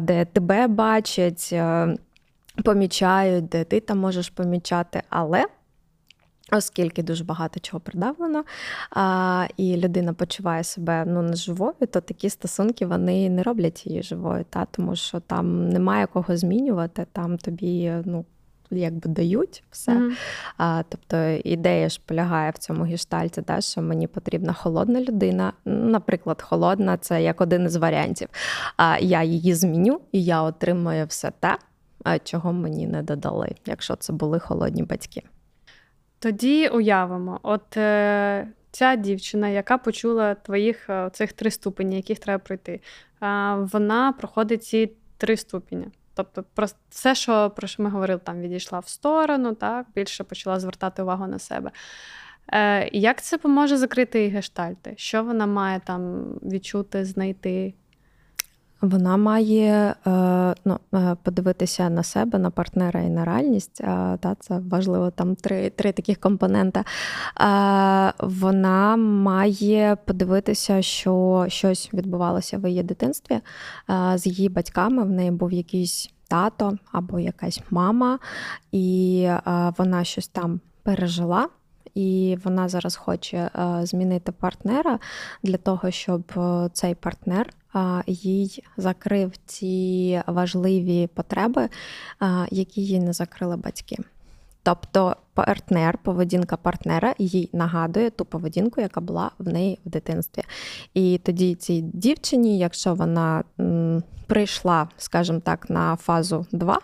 [0.00, 1.96] де тебе бачать, е,
[2.64, 5.02] помічають, де ти там можеш помічати.
[5.08, 5.44] Але
[6.52, 8.44] Оскільки дуже багато чого придавлено,
[8.90, 14.02] а, і людина почуває себе ну, не живою, то такі стосунки вони не роблять її
[14.02, 18.24] живою, та, тому що там немає кого змінювати, там тобі ну,
[18.70, 19.92] якби дають все.
[19.92, 20.16] Mm-hmm.
[20.56, 25.52] А, Тобто ідея ж полягає в цьому гештальті, та, що мені потрібна холодна людина.
[25.64, 28.28] Наприклад, холодна це як один із варіантів.
[28.76, 31.58] А Я її зміню і я отримую все те,
[32.24, 35.22] чого мені не додали, якщо це були холодні батьки.
[36.18, 42.38] Тоді уявимо, от е, ця дівчина, яка почула твоїх е, цих три ступені, яких треба
[42.38, 42.80] пройти, е,
[43.54, 45.86] вона проходить ці три ступені.
[46.14, 50.60] Тобто, про все, що про що ми говорили, там відійшла в сторону, так, більше почала
[50.60, 51.70] звертати увагу на себе.
[52.52, 54.94] Е, Як це поможе закрити гештальти?
[54.96, 57.74] Що вона має там відчути, знайти?
[58.80, 63.76] Вона має е, ну, е, подивитися на себе, на партнера і на реальність.
[64.20, 66.84] Та, Це важливо, там три три таких компонента.
[68.18, 73.40] Вона має подивитися, що щось відбувалося в її дитинстві
[74.14, 75.04] з її батьками.
[75.04, 78.18] В неї був якийсь тато або якась мама,
[78.72, 79.28] і
[79.78, 81.48] вона щось там пережила.
[81.94, 83.50] І вона зараз хоче
[83.82, 84.98] змінити партнера
[85.42, 86.22] для того, щоб
[86.72, 87.50] цей партнер
[88.06, 91.68] їй закрив ті важливі потреби,
[92.50, 93.96] які їй не закрили батьки.
[94.62, 100.42] Тобто партнер, поведінка партнера їй нагадує ту поведінку, яка була в неї в дитинстві.
[100.94, 106.80] І тоді цій дівчині, якщо вона м, прийшла, скажімо так, на фазу 2,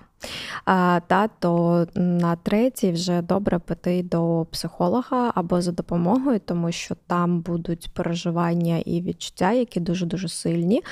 [1.07, 7.41] та то на третій вже добре піти до психолога або за допомогою, тому що там
[7.41, 10.83] будуть переживання і відчуття, які дуже дуже сильні.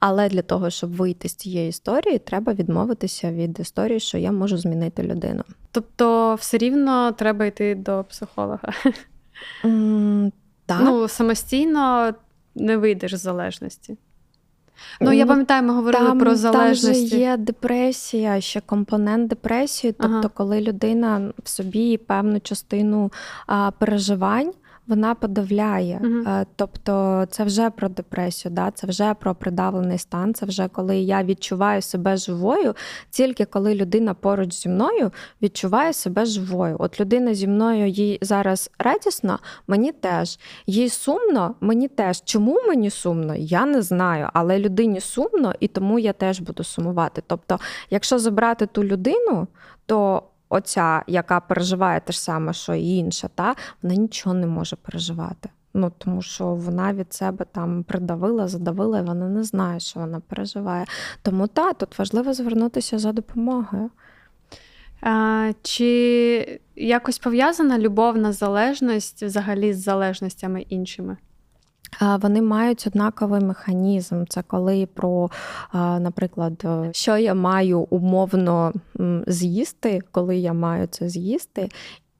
[0.00, 4.56] Але для того, щоб вийти з цієї історії, треба відмовитися від історії, що я можу
[4.56, 5.42] змінити людину.
[5.70, 8.72] Тобто, все рівно треба йти до психолога.
[9.64, 10.32] Mm,
[10.66, 10.80] так.
[10.84, 12.14] Ну, самостійно
[12.54, 13.96] не вийдеш з залежності.
[15.00, 17.00] Ну, я пам'ятаю, ми говорили там, про залежності.
[17.00, 20.30] Там же є депресія, ще компонент депресії, тобто, ага.
[20.34, 23.12] коли людина в собі певну частину
[23.46, 24.52] а, переживань
[24.86, 26.00] вона подавляє.
[26.02, 28.70] uh Тобто це вже про депресію, да?
[28.70, 32.74] це вже про придавлений стан, це вже коли я відчуваю себе живою,
[33.10, 35.10] тільки коли людина поруч зі мною
[35.42, 36.76] відчуває себе живою.
[36.78, 40.38] От людина зі мною їй зараз радісно, мені теж.
[40.66, 42.22] Їй сумно, мені теж.
[42.24, 43.34] Чому мені сумно?
[43.36, 47.22] Я не знаю, але людині сумно, і тому я теж буду сумувати.
[47.26, 47.58] Тобто,
[47.90, 49.46] якщо забрати ту людину,
[49.86, 54.76] то оця, яка переживає те ж саме, що і інша, та вона нічого не може
[54.76, 55.48] переживати.
[55.74, 60.20] Ну, тому що вона від себе там придавила, задавила, і вона не знає, що вона
[60.20, 60.84] переживає.
[61.22, 63.90] Тому так, тут важливо звернутися за допомогою.
[65.00, 71.16] А, Чи якось пов'язана любовна залежність взагалі з залежностями іншими?
[72.00, 74.24] Вони мають однаковий механізм.
[74.28, 75.30] Це коли про,
[75.74, 78.72] наприклад, що я маю умовно
[79.26, 81.68] з'їсти, коли я маю це з'їсти.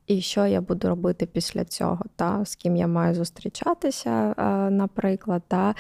[0.07, 4.35] І що я буду робити після цього, та з ким я маю зустрічатися,
[4.71, 5.75] наприклад, та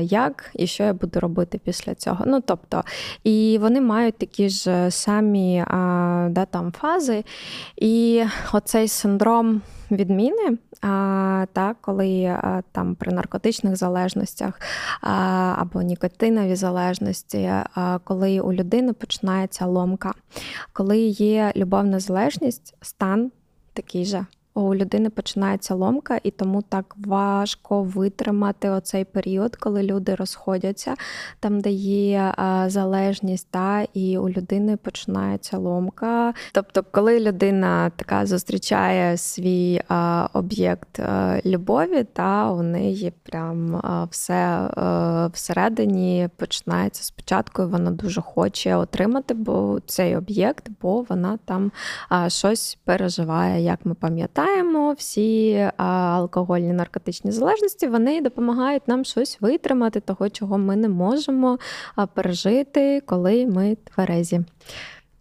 [0.00, 2.24] як і що я буду робити після цього.
[2.26, 2.82] Ну тобто,
[3.24, 5.64] і вони мають такі ж самі
[6.30, 7.24] да, там фази,
[7.76, 10.58] і оцей синдром відміни,
[11.52, 14.60] так, коли а, там при наркотичних залежностях
[15.56, 20.14] або нікотинові залежності, а, коли у людини починається ломка,
[20.72, 23.32] коли є любовна залежність, стан
[23.72, 24.26] такий же.
[24.62, 30.94] У людини починається ломка, і тому так важко витримати оцей період, коли люди розходяться,
[31.40, 32.34] там, де є
[32.66, 36.34] залежність, та, і у людини починається ломка.
[36.52, 39.80] Тобто, коли людина така зустрічає свій
[40.32, 41.00] об'єкт
[41.46, 44.70] любові, та у неї прям все
[45.32, 51.72] всередині починається спочатку, і вона дуже хоче отримати бо цей об'єкт, бо вона там
[52.28, 53.64] щось переживає.
[53.64, 54.49] Як ми пам'ятаємо,
[54.98, 61.58] всі алкогольні наркотичні залежності вони допомагають нам щось витримати, того, чого ми не можемо
[62.14, 64.40] пережити, коли ми тверезі.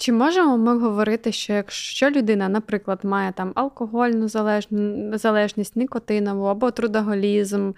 [0.01, 4.27] Чи можемо ми говорити, що якщо людина, наприклад, має там алкогольну
[5.17, 7.71] залежність, никотинову або трудоголізм,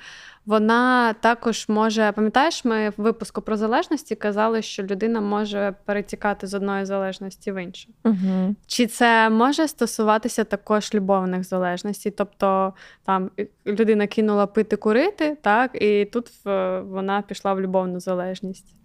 [0.46, 6.54] вона також може, пам'ятаєш, ми в випуску про залежності казали, що людина може перетікати з
[6.54, 7.90] одної залежності в іншу.
[8.06, 8.56] Угу.
[8.68, 12.12] Чи це може стосуватися також любовних залежностей?
[12.12, 12.74] Тобто
[13.06, 13.32] там
[13.68, 16.32] людина кинула пити курити, так, і тут
[16.86, 18.76] вона пішла в любовну залежність?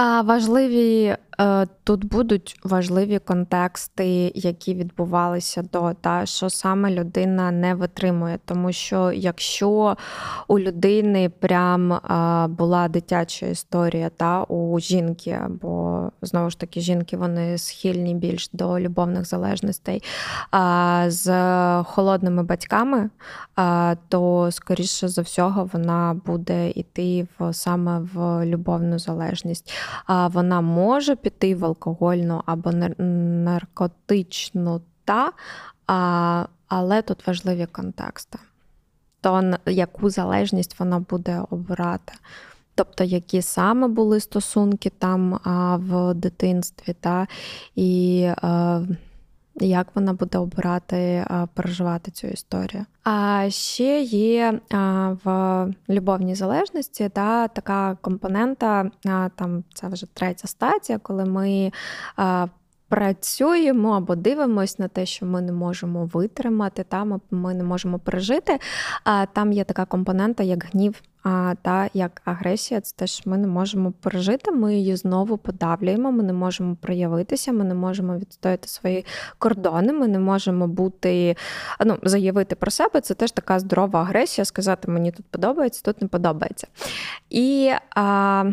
[0.00, 7.74] А Важливі е, тут будуть важливі контексти, які відбувалися до та що саме людина не
[7.74, 8.38] витримує.
[8.44, 9.96] Тому що якщо
[10.48, 12.00] у людини прям
[12.58, 18.80] була дитяча історія, та у жінки, бо знову ж таки жінки вони схильні більш до
[18.80, 20.02] любовних залежностей
[21.06, 21.32] з
[21.82, 23.10] холодними батьками,
[24.08, 29.27] то скоріше за всього вона буде йти в саме в любовну залежність
[30.08, 35.32] вона може піти в алкогольну або наркотичну та,
[36.68, 38.38] але тут важливі контексти.
[39.20, 42.12] То яку залежність вона буде обирати.
[42.74, 45.40] Тобто, які саме були стосунки там
[45.88, 47.26] в дитинстві, та,
[47.76, 48.30] і
[49.60, 52.84] як вона буде обирати переживати цю історію.
[53.04, 54.60] А ще є
[55.24, 58.90] в любовній залежності та така компонента,
[59.36, 61.72] там це вже третя стадія, коли ми.
[62.88, 68.58] Працюємо або дивимося на те, що ми не можемо витримати, та ми не можемо пережити.
[69.04, 73.46] А там є така компонента, як гнів а, та як агресія, це теж ми не
[73.46, 74.52] можемо пережити.
[74.52, 76.12] Ми її знову подавлюємо.
[76.12, 79.06] Ми не можемо проявитися, ми не можемо відстояти свої
[79.38, 79.92] кордони.
[79.92, 81.36] Ми не можемо бути
[81.84, 83.00] ну, заявити про себе.
[83.00, 86.66] Це теж така здорова агресія, сказати мені тут подобається, тут не подобається.
[87.30, 88.44] І а,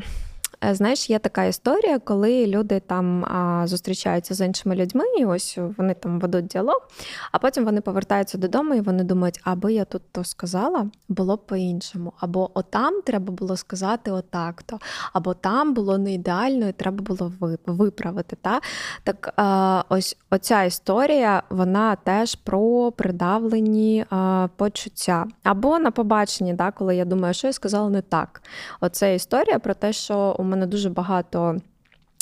[0.72, 3.26] знаєш, є така історія, коли люди там
[3.68, 6.88] зустрічаються з іншими людьми, і ось вони там ведуть діалог,
[7.32, 11.46] а потім вони повертаються додому і вони думають, аби я тут то сказала, було б
[11.46, 12.14] по-іншому.
[12.20, 14.80] Або отам треба було сказати отак-то,
[15.14, 17.32] або там було не ідеально, і треба було
[17.66, 18.38] виправити.
[18.42, 18.62] Та?
[19.04, 19.34] Так
[19.90, 24.06] ось оця історія, вона теж про придавлені
[24.56, 25.26] почуття.
[25.44, 28.42] Або на побаченні, коли я думаю, що я сказала не так.
[28.82, 31.60] Оце історія про те, що у мене дуже багато.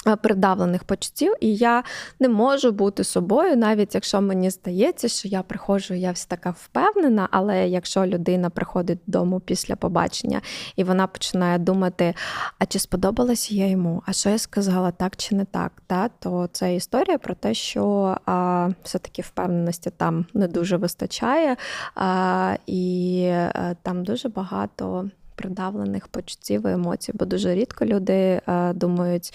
[0.08, 1.84] Е, придавлених почуттів, і я
[2.20, 7.28] не можу бути собою, навіть якщо мені здається, що я приходжу, я вся така впевнена.
[7.32, 10.42] Але якщо людина приходить додому після побачення
[10.76, 12.14] і вона починає думати,
[12.60, 16.50] а чи сподобалася я йому, а що я сказала так чи не так, та, то
[16.52, 21.58] це історія про те, що а, все-таки впевненості там не дуже вистачає,
[21.96, 28.42] а, і а, е, там дуже багато придавлених почуттів і емоцій, бо дуже рідко люди
[28.48, 29.34] е, думають,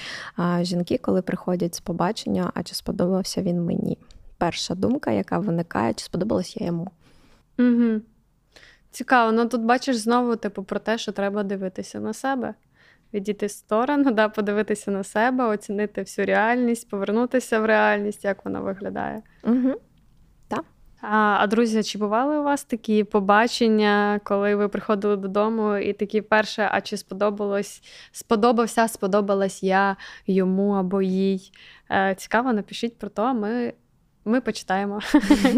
[0.61, 3.99] жінки, коли приходять з побачення, а чи сподобався він мені?
[4.39, 6.91] Перша думка, яка виникає, чи сподобалась я йому.
[7.59, 8.01] Угу.
[8.91, 12.55] Цікаво, ну тут бачиш знову, типу, про те, що треба дивитися на себе,
[13.15, 18.61] відійти в сторону, да, подивитися на себе, оцінити всю реальність, повернутися в реальність, як вона
[18.61, 19.23] виглядає.
[19.45, 19.75] Угу.
[21.01, 26.21] А, а друзі, чи бували у вас такі побачення, коли ви приходили додому, і такі
[26.21, 27.83] перше, а чи сподобалось,
[28.13, 29.97] сподобався, сподобалась я
[30.27, 31.53] йому або їй?
[31.91, 33.73] Е, Цікаво, напишіть про то, ми
[34.25, 35.01] ми почитаємо.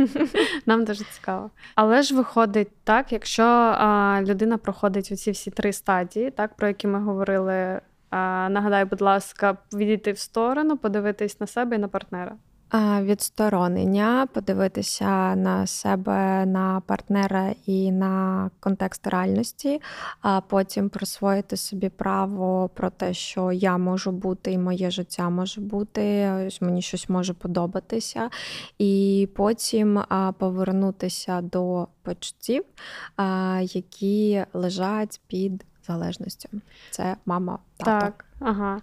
[0.67, 1.51] Нам дуже цікаво.
[1.75, 6.87] Але ж виходить так, якщо а, людина проходить оці всі три стадії, так, про які
[6.87, 7.81] ми говорили.
[8.11, 12.37] А, Нагадай, будь ласка, відійти в сторону, подивитись на себе і на партнера.
[13.01, 19.81] Відсторонення, подивитися на себе, на партнера і на контекст реальності,
[20.21, 25.61] а потім присвоїти собі право про те, що я можу бути, і моє життя може
[25.61, 26.29] бути,
[26.61, 28.31] мені щось може подобатися,
[28.79, 30.03] і потім
[30.39, 32.65] повернутися до почуттів,
[33.61, 36.49] які лежать під залежністю.
[36.91, 38.07] Це мама, тато.
[38.07, 38.81] Так, ага.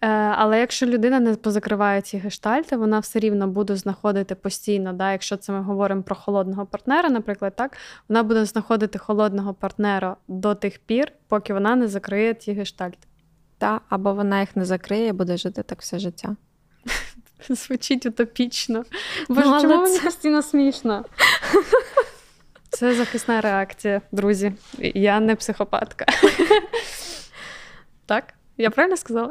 [0.00, 4.92] Е, але якщо людина не позакриває ці гештальти, вона все рівно буде знаходити постійно.
[4.92, 7.76] Да, Якщо це ми говоримо про холодного партнера, наприклад, так
[8.08, 12.98] вона буде знаходити холодного партнера до тих пір, поки вона не закриє ті гештальти.
[13.58, 16.36] Та, або вона їх не закриє, буде жити так все життя.
[17.48, 18.84] Звучить утопічно.
[19.28, 21.04] Боже, ну, чому мені постійно смішно?
[22.68, 24.52] Це захисна реакція, друзі.
[24.78, 26.06] Я не психопатка.
[28.06, 28.34] Так?
[28.56, 29.30] Я правильно сказала?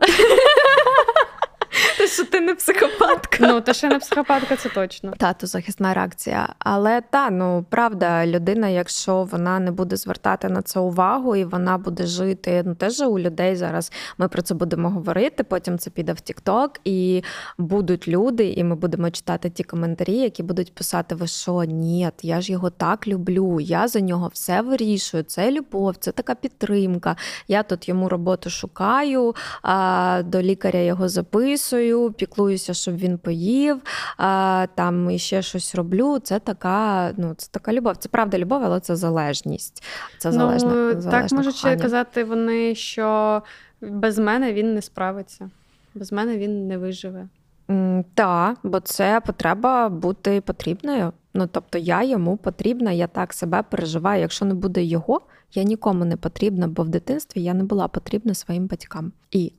[2.05, 3.37] Те, що ти не психопатка.
[3.39, 5.13] Ну, те, що я не психопатка, це точно.
[5.17, 6.55] Та, то захисна реакція.
[6.59, 11.77] Але та, ну правда, людина, якщо вона не буде звертати на це увагу, і вона
[11.77, 15.43] буде жити, ну теж у людей зараз ми про це будемо говорити.
[15.43, 17.23] Потім це піде в Тікток, і
[17.57, 22.41] будуть люди, і ми будемо читати ті коментарі, які будуть писати: Ви що, ні, я
[22.41, 25.23] ж його так люблю, я за нього все вирішую.
[25.23, 27.15] Це любов, це така підтримка.
[27.47, 33.81] Я тут йому роботу шукаю, а до лікаря його записую годую, піклуюся, щоб він поїв,
[34.17, 36.19] а, там і ще щось роблю.
[36.19, 37.97] Це така, ну це така любов.
[37.97, 39.83] Це правда любов, але це залежність.
[40.17, 43.41] Це залежна, ну, залежна Так можуть казати вони, що
[43.81, 45.49] без мене він не справиться,
[45.93, 47.27] без мене він не виживе.
[48.13, 51.11] Так, бо це потреба бути потрібною.
[51.33, 54.21] Ну тобто я йому потрібна, я так себе переживаю.
[54.21, 55.21] Якщо не буде його,
[55.53, 59.11] я нікому не потрібна, бо в дитинстві я не була потрібна своїм батькам.
[59.31, 59.53] І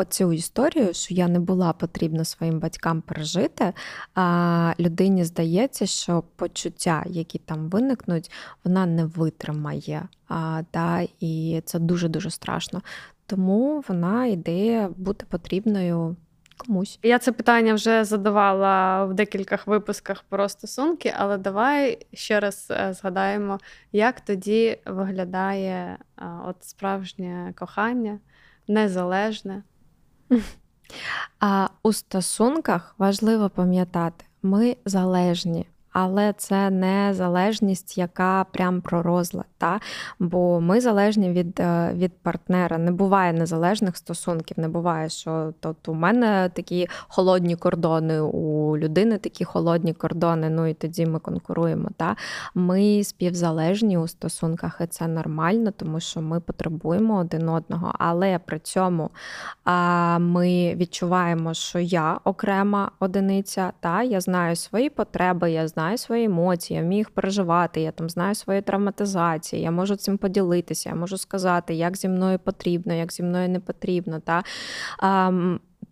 [0.00, 3.72] оцю історію, що я не була потрібна своїм батькам пережити,
[4.14, 8.30] а людині здається, що почуття, які там виникнуть,
[8.64, 10.08] вона не витримає.
[10.28, 12.82] А, та, І це дуже-дуже страшно.
[13.26, 16.16] Тому вона йде бути потрібною.
[16.66, 22.68] Комусь я це питання вже задавала в декількох випусках про стосунки, але давай ще раз
[22.70, 23.58] е, згадаємо,
[23.92, 25.98] як тоді виглядає
[26.46, 28.18] от справжнє кохання,
[28.68, 29.62] незалежне,
[31.40, 39.46] а у стосунках важливо пам'ятати, ми залежні але це не залежність, яка прям про розлад.
[39.58, 39.80] Та?
[40.18, 42.78] Бо ми залежні від е, від партнера.
[42.78, 49.18] Не буває незалежних стосунків, не буває, що тут у мене такі холодні кордони, у людини
[49.18, 50.50] такі холодні кордони.
[50.50, 51.88] Ну і тоді ми конкуруємо.
[51.96, 52.16] Та?
[52.54, 57.92] Ми співзалежні у стосунках, і це нормально, тому що ми потребуємо один одного.
[57.98, 59.10] Але при цьому
[59.64, 65.98] а, ми відчуваємо, що я окрема одиниця, та я знаю свої потреби, я знаю знаю
[65.98, 70.88] свої емоції, я вмію їх переживати, я там знаю свої травматизації, я можу цим поділитися,
[70.88, 74.20] я можу сказати, як зі мною потрібно, як зі мною не потрібно.
[74.20, 74.42] Та?
[74.98, 75.32] А,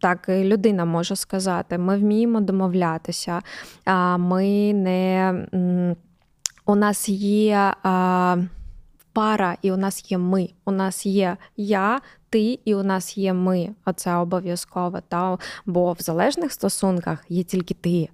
[0.01, 3.43] так, людина може сказати, ми вміємо домовлятися,
[3.85, 5.35] а ми не
[6.67, 8.37] у нас є а,
[9.13, 10.49] пара, і у нас є ми.
[10.65, 13.71] У нас є я, ти, і у нас є ми.
[13.85, 15.01] Оце обов'язково.
[15.09, 15.39] Та?
[15.67, 18.09] Бо в залежних стосунках є тільки ти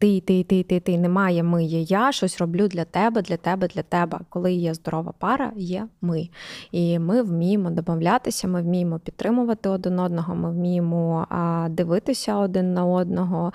[0.00, 3.68] ти, ти, ти, ти, ти, немає ми, є я щось роблю для тебе, для тебе,
[3.68, 4.18] для тебе.
[4.28, 6.28] Коли є здорова пара, є ми.
[6.72, 11.26] І ми вміємо домовлятися, ми вміємо підтримувати один одного, ми вміємо
[11.70, 13.52] дивитися один на одного,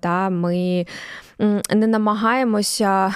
[0.00, 0.86] та ми
[1.74, 3.14] не намагаємося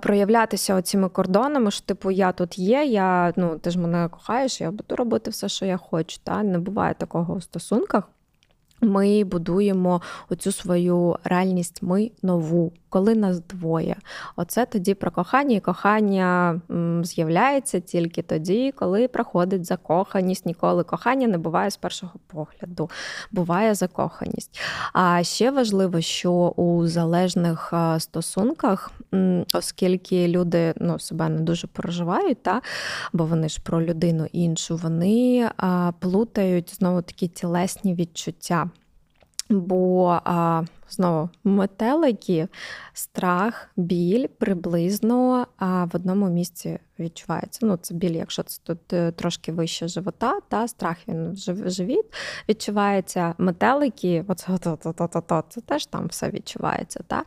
[0.00, 4.70] проявлятися оціми кордонами, що типу я тут є, я ну ти ж мене кохаєш, я
[4.70, 6.18] буду робити все, що я хочу.
[6.24, 8.08] Та Не буває такого у стосунках.
[8.84, 13.96] Ми будуємо оцю свою реальність, ми нову коли нас двоє.
[14.36, 16.60] Оце тоді про кохання, і кохання
[17.02, 20.46] з'являється тільки тоді, коли проходить закоханість.
[20.46, 22.90] Ніколи кохання не буває з першого погляду,
[23.32, 24.60] буває закоханість.
[24.92, 28.90] А ще важливо, що у залежних стосунках,
[29.54, 32.60] оскільки люди ну, себе не дуже переживають, та,
[33.12, 35.50] бо вони ж про людину іншу, вони
[35.98, 38.70] плутають знову такі тілесні відчуття.
[39.50, 42.48] Бо а, знову метелики,
[42.92, 47.66] страх, біль приблизно в одному місці відчувається.
[47.66, 52.04] Ну, це біль, якщо це тут е, трошки вище живота, та страх він в живіт
[52.48, 53.34] відчувається.
[53.38, 54.24] Метелики,
[55.48, 57.00] це теж там все відчувається.
[57.06, 57.24] Та?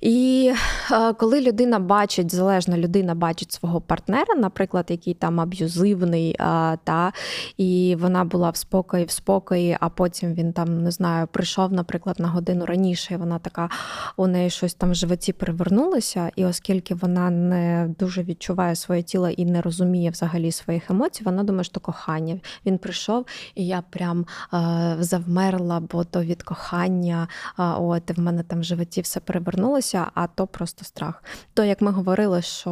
[0.00, 0.52] І
[0.90, 7.12] а, коли людина бачить, залежна людина бачить свого партнера, наприклад, який там аб'юзивний, а, та,
[7.56, 12.20] і вона була в спокої, в спокої, а потім він там не знаю, прийшов, наприклад,
[12.20, 13.68] на годину раніше, і вона така,
[14.16, 19.28] у неї щось там в животі перевернулося, і оскільки вона не дуже відчуває своє тіло
[19.28, 22.40] і не розуміє взагалі своїх емоцій, вона думає, що кохання.
[22.66, 28.42] Він прийшов, і я прям е, завмерла, бо то від кохання, е, от в мене
[28.42, 31.24] там в животі все перевернулося, а то просто страх.
[31.54, 32.70] То, як ми говорили, що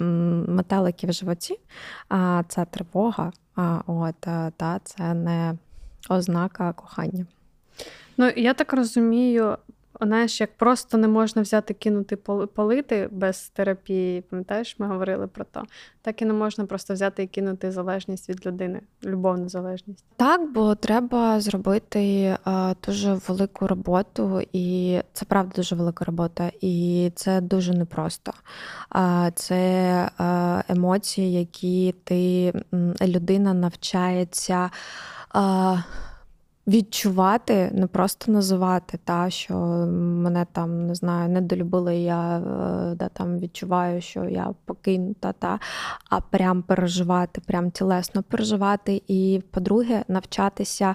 [0.00, 0.04] е,
[0.48, 1.58] метелики в животі,
[2.48, 5.54] це тривога, а от е, та це не
[6.08, 7.26] ознака кохання.
[8.16, 9.56] Ну, я так розумію,
[10.00, 12.16] знаєш, як просто не можна взяти кинути
[12.54, 15.62] палити без терапії, пам'ятаєш, ми говорили про то,
[16.02, 20.04] так і не можна просто взяти і кинути залежність від людини, любовну залежність.
[20.16, 27.10] Так, бо треба зробити а, дуже велику роботу, і це правда дуже велика робота, і
[27.14, 28.32] це дуже непросто.
[28.88, 32.52] А, Це а, емоції, які ти
[33.02, 34.70] людина навчається.
[35.28, 35.76] А,
[36.68, 43.38] Відчувати, не просто називати, та що мене там не знаю, недолюбили, я е, да, там
[43.38, 45.58] відчуваю, що я покинута, та,
[46.10, 49.02] а прям переживати, прям тілесно переживати.
[49.08, 50.94] І, по-друге, навчатися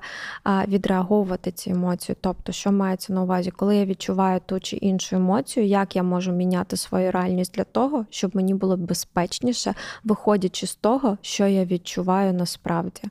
[0.68, 2.16] відреаговувати ці емоції.
[2.22, 6.32] Тобто, що мається на увазі, коли я відчуваю ту чи іншу емоцію, як я можу
[6.32, 12.34] міняти свою реальність для того, щоб мені було безпечніше, виходячи з того, що я відчуваю
[12.34, 13.02] насправді.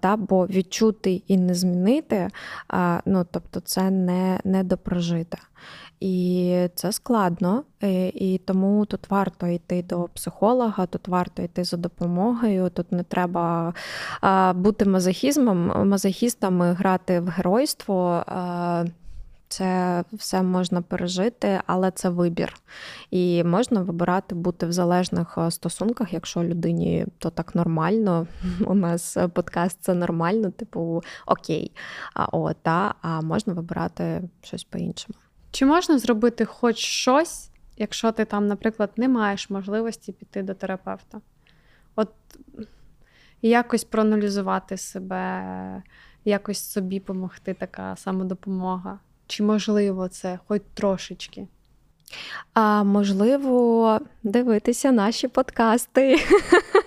[0.00, 2.28] Та, Бо відчути і не змінити,
[3.06, 5.38] ну тобто це не, не допрожите.
[6.00, 11.76] І це складно, і, і тому тут варто йти до психолога, тут варто йти за
[11.76, 12.70] допомогою.
[12.70, 13.74] Тут не треба
[14.54, 18.24] бути мазохізмом, мазохістами грати в геройство.
[19.54, 22.54] Це все можна пережити, але це вибір.
[23.10, 28.26] І можна вибирати бути в залежних е, стосунках, якщо людині то так нормально.
[28.66, 31.72] У нас подкаст це нормально, типу окей.
[32.14, 35.18] А о, та, а можна вибирати щось по-іншому.
[35.50, 41.20] Чи можна зробити хоч щось, якщо ти там, наприклад, не маєш можливості піти до терапевта?
[41.96, 42.08] От
[43.42, 45.82] якось проаналізувати себе,
[46.24, 48.98] якось собі допомогти, така самодопомога.
[49.26, 51.46] Чи можливо це хоч трошечки?
[52.54, 56.20] А можливо, дивитися наші подкасти.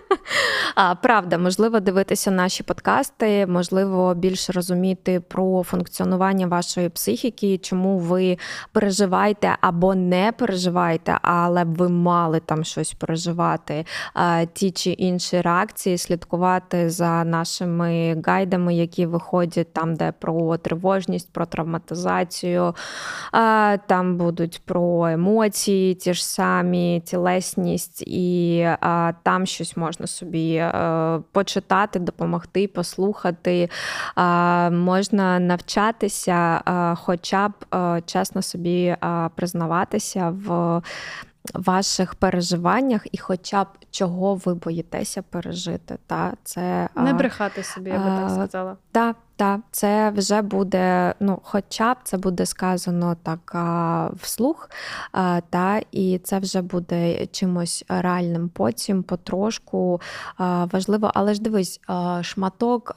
[1.02, 8.38] Правда, можливо, дивитися наші подкасти, можливо, більше розуміти про функціонування вашої психіки, чому ви
[8.72, 13.86] переживаєте або не переживаєте, але б ви мали там щось переживати,
[14.54, 21.46] ті чи інші реакції, слідкувати за нашими гайдами, які виходять там, де про тривожність, про
[21.46, 22.76] травматизацію,
[23.88, 28.68] там будуть про емоції, ті ж самі, тілесність, і
[29.24, 30.56] там щось можна собі.
[30.56, 33.70] Е, почитати, допомогти, послухати.
[34.72, 36.62] Можна навчатися,
[36.96, 38.96] хоча б е, чесно собі
[39.36, 40.82] признаватися в.
[41.54, 47.98] Ваших переживаннях і, хоча б чого ви боїтеся пережити, та це не брехати собі, я
[47.98, 48.78] би так сказала.
[48.92, 54.70] Так, так, це вже буде, ну, хоча б це буде сказано так а, вслух,
[55.12, 60.02] а, та, і це вже буде чимось реальним потім, потрошку
[60.38, 61.12] а, важливо.
[61.14, 61.82] Але ж дивись,
[62.22, 62.94] шматок,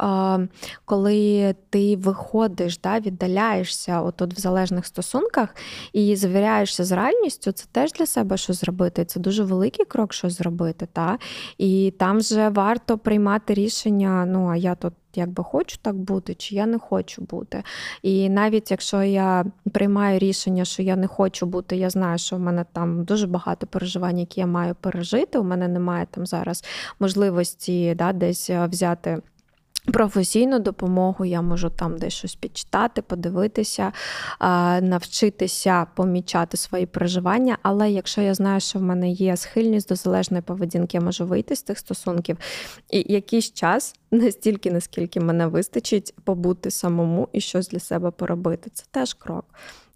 [0.85, 5.55] коли ти виходиш, да, віддаляєшся отут в залежних стосунках
[5.93, 9.05] і завіряєшся з реальністю, це теж для себе щось зробити.
[9.05, 10.89] Це дуже великий крок, щось зробити.
[10.93, 11.19] Та?
[11.59, 16.55] І там вже варто приймати рішення, ну а я тут якби хочу так бути, чи
[16.55, 17.63] я не хочу бути.
[18.03, 22.41] І навіть якщо я приймаю рішення, що я не хочу бути, я знаю, що в
[22.41, 25.39] мене там дуже багато переживань, які я маю пережити.
[25.39, 26.65] У мене немає там зараз
[27.01, 29.19] можливості да, десь е, взяти.
[29.85, 33.93] Професійну допомогу я можу там десь щось підчитати, подивитися,
[34.81, 37.59] навчитися помічати свої переживання.
[37.63, 41.57] Але якщо я знаю, що в мене є схильність до залежної поведінки, я можу вийти
[41.57, 42.39] з тих стосунків
[42.91, 48.71] і якийсь час, настільки, наскільки мене вистачить, побути самому і щось для себе поробити.
[48.75, 49.45] Це теж крок.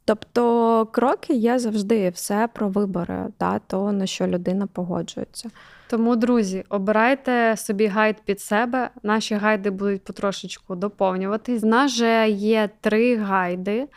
[0.04, 5.50] Тобто кроки є завжди все про вибори, та, то на що людина погоджується.
[5.86, 8.90] Тому, друзі, обирайте собі гайд під себе.
[9.02, 11.62] Наші гайди будуть потрошечку доповнюватись.
[11.64, 13.88] У нас же є три гайди.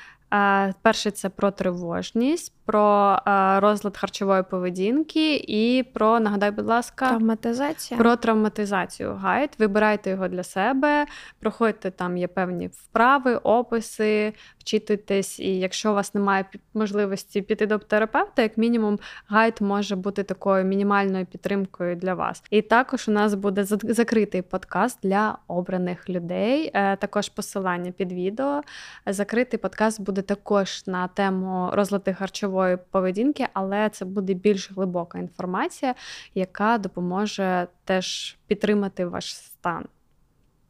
[0.81, 3.17] Перший це про тривожність, про
[3.59, 7.97] розлад харчової поведінки і про, нагадай, будь ласка, травматизація.
[7.97, 9.49] Про травматизацію гайд.
[9.59, 11.05] Вибирайте його для себе,
[11.39, 14.33] проходьте там є певні вправи, описи,
[14.67, 15.39] вчитуйтесь.
[15.39, 20.65] І якщо у вас немає можливості піти до терапевта, як мінімум, гайд може бути такою
[20.65, 22.43] мінімальною підтримкою для вас.
[22.49, 26.71] І також у нас буде закритий подкаст для обраних людей.
[26.73, 28.61] Е, також посилання під відео.
[29.05, 35.95] Закритий подкаст буде також на тему розлади харчової поведінки, але це буде більш глибока інформація,
[36.35, 39.85] яка допоможе теж підтримати ваш стан,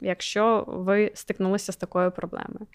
[0.00, 2.66] якщо ви стикнулися з такою проблемою.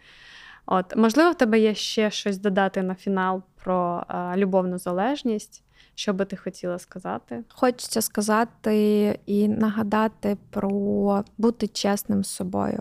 [0.66, 5.63] От, Можливо, в тебе є ще щось додати на фінал про е, любовну залежність,
[5.96, 7.44] Що би ти хотіла сказати?
[7.50, 12.80] Хочеться сказати і нагадати про бути чесним з собою.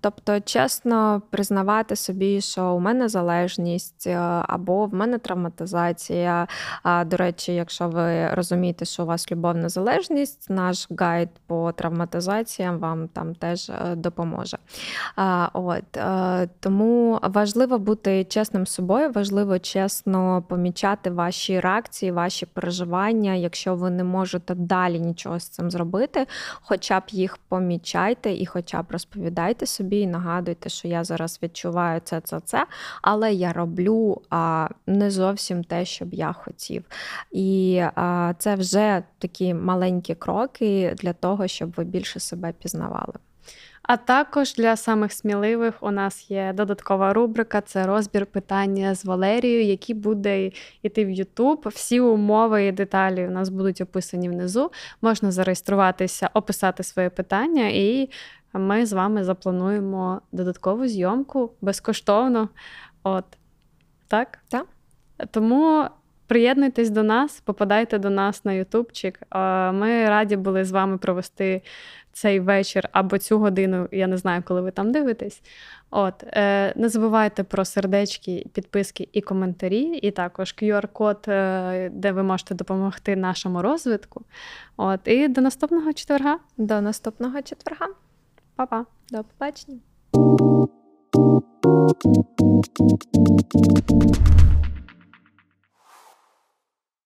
[0.00, 4.16] Тобто, чесно признавати собі, що у мене залежність е,
[4.48, 6.48] або в мене травматизація.
[7.06, 13.08] До речі, якщо ви розумієте, що у вас любовна залежність, наш гайд по травматизаціям вам
[13.08, 14.58] там теж е, допоможе.
[15.52, 21.60] От е, Тому важливо бути чесним з собою, важливо чесно помічати ваші
[21.94, 23.34] реакції, ваші переживання.
[23.34, 26.26] Якщо ви не можете далі нічого з цим зробити,
[26.62, 32.00] хоча б їх помічайте і хоча б розповідайте собі і нагадуйте, що я зараз відчуваю
[32.04, 32.66] це, це, це,
[33.02, 36.84] але я роблю а, не зовсім те, що б я хотів.
[37.32, 43.14] І а, це вже такі маленькі кроки для того, щоб ви більше себе пізнавали.
[43.82, 49.64] А також для самих сміливих у нас є додаткова рубрика це розбір питання з Валерією,
[49.64, 50.50] який буде
[50.82, 51.68] йти в Ютуб.
[51.74, 54.70] Всі умови і деталі у нас будуть описані внизу.
[55.02, 58.10] Можна зареєструватися, описати своє питання, і
[58.52, 62.48] ми з вами заплануємо додаткову зйомку безкоштовно.
[63.02, 63.24] От
[64.08, 64.38] так?
[64.48, 64.66] Так.
[65.30, 65.88] Тому.
[66.26, 69.20] Приєднуйтесь до нас, попадайте до нас на Ютубчик.
[69.72, 71.62] Ми раді були з вами провести
[72.14, 73.88] цей вечір або цю годину.
[73.92, 75.42] Я не знаю, коли ви там дивитесь.
[75.90, 82.22] От е, не забувайте про сердечки, підписки і коментарі, і також QR-код, е, де ви
[82.22, 84.24] можете допомогти нашому розвитку.
[84.76, 86.38] От, і до наступного четверга.
[86.56, 87.86] До наступного четверга.
[88.56, 88.86] Па-па.
[89.10, 89.78] До побачення.